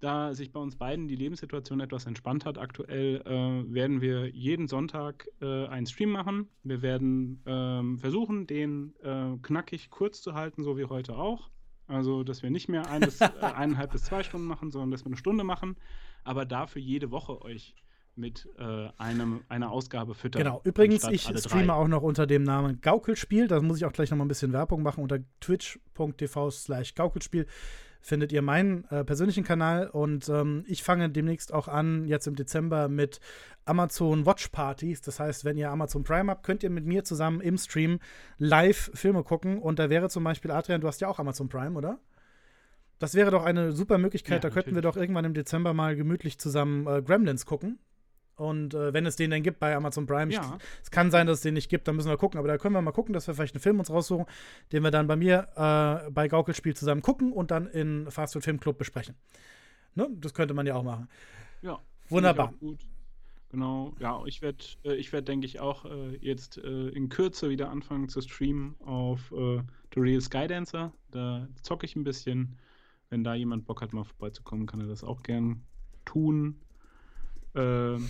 [0.00, 4.66] da sich bei uns beiden die Lebenssituation etwas entspannt hat aktuell, äh, werden wir jeden
[4.66, 6.48] Sonntag äh, einen Stream machen.
[6.62, 11.50] Wir werden ähm, versuchen, den äh, knackig kurz zu halten, so wie heute auch.
[11.90, 15.04] Also, dass wir nicht mehr ein bis, äh, eineinhalb bis zwei Stunden machen, sondern dass
[15.04, 15.76] wir eine Stunde machen,
[16.24, 17.74] aber dafür jede Woche euch
[18.16, 20.42] mit äh, einem, einer Ausgabe füttern.
[20.42, 21.72] Genau, übrigens, ich streame drei.
[21.72, 23.48] auch noch unter dem Namen Gaukelspiel.
[23.48, 27.46] Da muss ich auch gleich noch mal ein bisschen Werbung machen unter twitch.tv slash Gaukelspiel
[28.00, 32.34] findet ihr meinen äh, persönlichen Kanal und ähm, ich fange demnächst auch an, jetzt im
[32.34, 33.20] Dezember mit
[33.64, 35.00] Amazon Watch Parties.
[35.02, 38.00] Das heißt, wenn ihr Amazon Prime habt, könnt ihr mit mir zusammen im Stream
[38.38, 41.76] live Filme gucken und da wäre zum Beispiel, Adrian, du hast ja auch Amazon Prime,
[41.76, 41.98] oder?
[42.98, 44.44] Das wäre doch eine super Möglichkeit.
[44.44, 44.76] Ja, da könnten natürlich.
[44.76, 47.78] wir doch irgendwann im Dezember mal gemütlich zusammen äh, Gremlins gucken.
[48.40, 50.56] Und äh, wenn es den denn gibt bei Amazon Prime, ja.
[50.82, 52.38] es kann sein, dass es den nicht gibt, dann müssen wir gucken.
[52.38, 54.24] Aber da können wir mal gucken, dass wir vielleicht einen Film uns raussuchen,
[54.72, 58.44] den wir dann bei mir äh, bei Gaukelspiel zusammen gucken und dann in Fast Food
[58.44, 59.14] Film Club besprechen.
[59.94, 60.08] Ne?
[60.14, 61.08] Das könnte man ja auch machen.
[61.60, 61.78] Ja.
[62.08, 62.54] Wunderbar.
[62.58, 62.78] gut.
[63.50, 67.50] Genau, ja, ich werde, äh, ich werde, denke ich, auch äh, jetzt äh, in Kürze
[67.50, 69.60] wieder anfangen zu streamen auf äh,
[69.92, 70.92] The Real Skydancer.
[71.10, 72.56] Da zocke ich ein bisschen.
[73.10, 75.64] Wenn da jemand Bock hat, mal vorbeizukommen, kann er das auch gern
[76.06, 76.60] tun.
[77.54, 78.08] Ähm,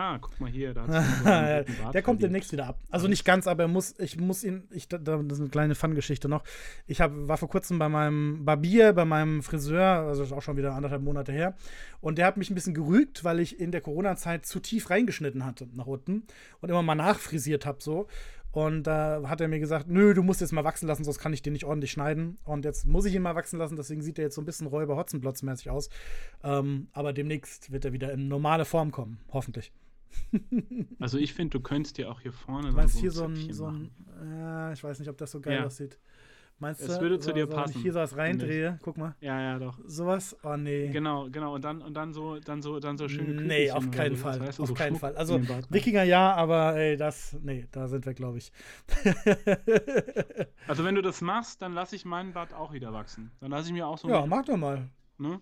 [0.00, 2.78] Ah, guck mal hier, da hat Der kommt demnächst wieder ab.
[2.88, 6.28] Also nicht ganz, aber er muss, ich muss ihn, ich, das ist eine kleine Fun-Geschichte
[6.28, 6.44] noch.
[6.86, 10.56] Ich hab, war vor kurzem bei meinem Barbier, bei meinem Friseur, also ist auch schon
[10.56, 11.56] wieder anderthalb Monate her.
[12.00, 15.44] Und der hat mich ein bisschen gerügt, weil ich in der Corona-Zeit zu tief reingeschnitten
[15.44, 16.22] hatte nach unten
[16.60, 18.06] und immer mal nachfrisiert habe so.
[18.52, 21.32] Und da hat er mir gesagt, nö, du musst jetzt mal wachsen lassen, sonst kann
[21.32, 22.38] ich den nicht ordentlich schneiden.
[22.44, 24.68] Und jetzt muss ich ihn mal wachsen lassen, deswegen sieht er jetzt so ein bisschen
[24.68, 25.90] Räuber Hotzenplotz-mäßig aus.
[26.44, 29.72] Ähm, aber demnächst wird er wieder in normale Form kommen, hoffentlich.
[30.98, 32.68] Also ich finde, du könntest dir auch hier vorne.
[32.68, 33.90] Du meinst so hier so ein, so ein
[34.22, 35.66] äh, ich weiß nicht, ob das so geil ja.
[35.66, 35.98] aussieht.
[36.60, 37.00] Meinst es du?
[37.02, 37.74] würde zu so, dir passen.
[37.74, 39.14] Wenn ich hier so was reindrehe, guck mal.
[39.20, 39.78] Ja, ja, doch.
[39.86, 40.36] Sowas?
[40.42, 40.88] Oh nee.
[40.88, 41.54] Genau, genau.
[41.54, 44.40] Und dann, und dann so, dann so, dann so schöne Nee, auf keinen so, Fall.
[44.40, 45.14] Weißt du, auf so keinen Fall.
[45.16, 45.40] Also
[45.70, 48.50] Wikinger ja, aber ey, das, nee, da sind wir, glaube ich.
[50.66, 53.30] also wenn du das machst, dann lasse ich meinen Bart auch wieder wachsen.
[53.40, 54.08] Dann lasse ich mir auch so.
[54.08, 54.88] Ja, mach doch mal.
[55.16, 55.40] Ne?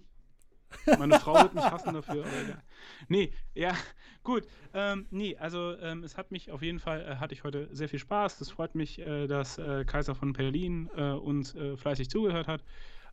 [0.98, 2.62] Meine Frau wird mich hassen dafür, aber egal.
[3.08, 3.74] Nee, ja,
[4.22, 4.46] gut.
[4.74, 7.88] Ähm, nee, also ähm, es hat mich auf jeden Fall, äh, hatte ich heute sehr
[7.88, 8.38] viel Spaß.
[8.38, 12.64] Das freut mich, äh, dass äh, Kaiser von Berlin äh, uns äh, fleißig zugehört hat.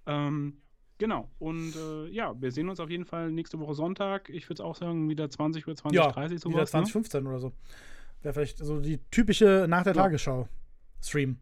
[0.06, 0.62] Ähm,
[0.98, 4.30] genau, und äh, ja, wir sehen uns auf jeden Fall nächste Woche Sonntag.
[4.30, 6.54] Ich würde es auch sagen, wieder 20 Uhr, 20 ja, 30 sowas.
[6.54, 7.00] Wieder 20, ne?
[7.02, 7.54] 15 oder so.
[8.22, 10.02] Wäre vielleicht so die typische nach der ja.
[10.04, 10.48] Tagesschau
[11.02, 11.38] Stream.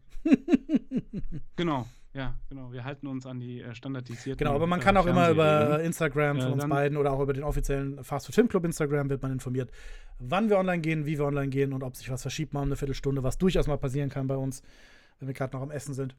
[1.56, 1.86] genau.
[2.14, 2.72] Ja, genau.
[2.72, 4.36] Wir halten uns an die äh, standardisierten.
[4.36, 7.42] Genau, aber man kann auch immer über Instagram von uns beiden oder auch über den
[7.42, 9.70] offiziellen Fast Food Film Club Instagram wird man informiert,
[10.18, 12.66] wann wir online gehen, wie wir online gehen und ob sich was verschiebt mal um
[12.66, 14.62] eine Viertelstunde, was durchaus mal passieren kann bei uns,
[15.18, 16.14] wenn wir gerade noch am Essen sind.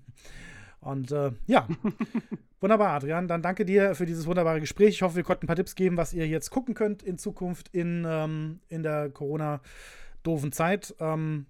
[0.80, 1.66] und äh, ja,
[2.60, 3.26] wunderbar, Adrian.
[3.26, 4.90] Dann danke dir für dieses wunderbare Gespräch.
[4.90, 7.74] Ich hoffe, wir konnten ein paar Tipps geben, was ihr jetzt gucken könnt in Zukunft
[7.74, 10.94] in, ähm, in der Corona-doofen Zeit.
[11.00, 11.46] Ähm,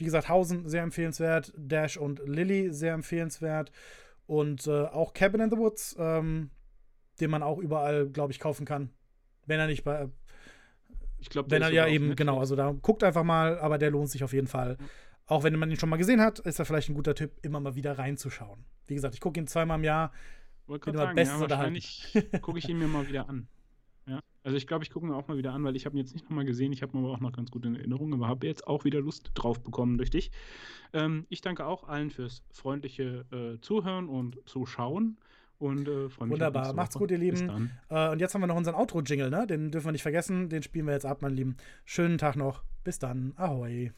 [0.00, 3.70] wie gesagt, Hausen sehr empfehlenswert, Dash und Lily sehr empfehlenswert
[4.26, 6.50] und äh, auch Cabin in the Woods, ähm,
[7.20, 8.90] den man auch überall, glaube ich, kaufen kann.
[9.46, 10.08] Wenn er nicht bei.
[11.18, 14.08] Ich glaube, wenn er ja eben, genau, also da guckt einfach mal, aber der lohnt
[14.08, 14.78] sich auf jeden Fall.
[14.80, 14.88] Mhm.
[15.26, 17.60] Auch wenn man ihn schon mal gesehen hat, ist er vielleicht ein guter Tipp, immer
[17.60, 18.64] mal wieder reinzuschauen.
[18.86, 20.12] Wie gesagt, ich gucke ihn zweimal im Jahr.
[20.66, 23.46] Wollte gerade sagen, ja, wahrscheinlich gucke ich ihn mir mal wieder an.
[24.42, 26.14] Also ich glaube, ich gucke mir auch mal wieder an, weil ich habe ihn jetzt
[26.14, 26.72] nicht nochmal gesehen.
[26.72, 29.00] Ich habe ihn aber auch noch ganz gut in Erinnerung, aber habe jetzt auch wieder
[29.00, 30.30] Lust drauf bekommen durch dich.
[30.92, 35.18] Ähm, ich danke auch allen fürs freundliche äh, Zuhören und Zuschauen.
[35.58, 36.72] Und äh, freue mich Wunderbar.
[36.72, 37.70] Macht's gut, ihr Lieben.
[37.90, 39.46] Äh, und jetzt haben wir noch unseren Outro-Jingle, ne?
[39.46, 40.48] Den dürfen wir nicht vergessen.
[40.48, 41.56] Den spielen wir jetzt ab, mein Lieben.
[41.84, 42.62] Schönen Tag noch.
[42.82, 43.34] Bis dann.
[43.36, 43.92] Ahoi.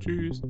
[0.00, 0.42] Tschüss.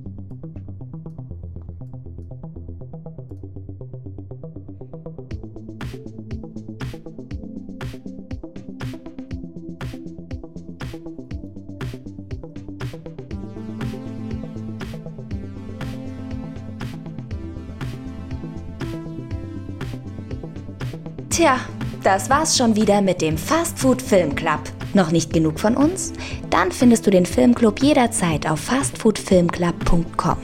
[21.37, 21.61] Tja,
[22.03, 24.61] das war's schon wieder mit dem Fast Food Film Club.
[24.95, 26.14] Noch nicht genug von uns?
[26.49, 30.39] Dann findest du den Filmclub jederzeit auf fastfoodfilmclub.com.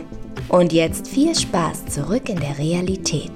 [0.50, 3.32] Und jetzt viel Spaß zurück in der Realität.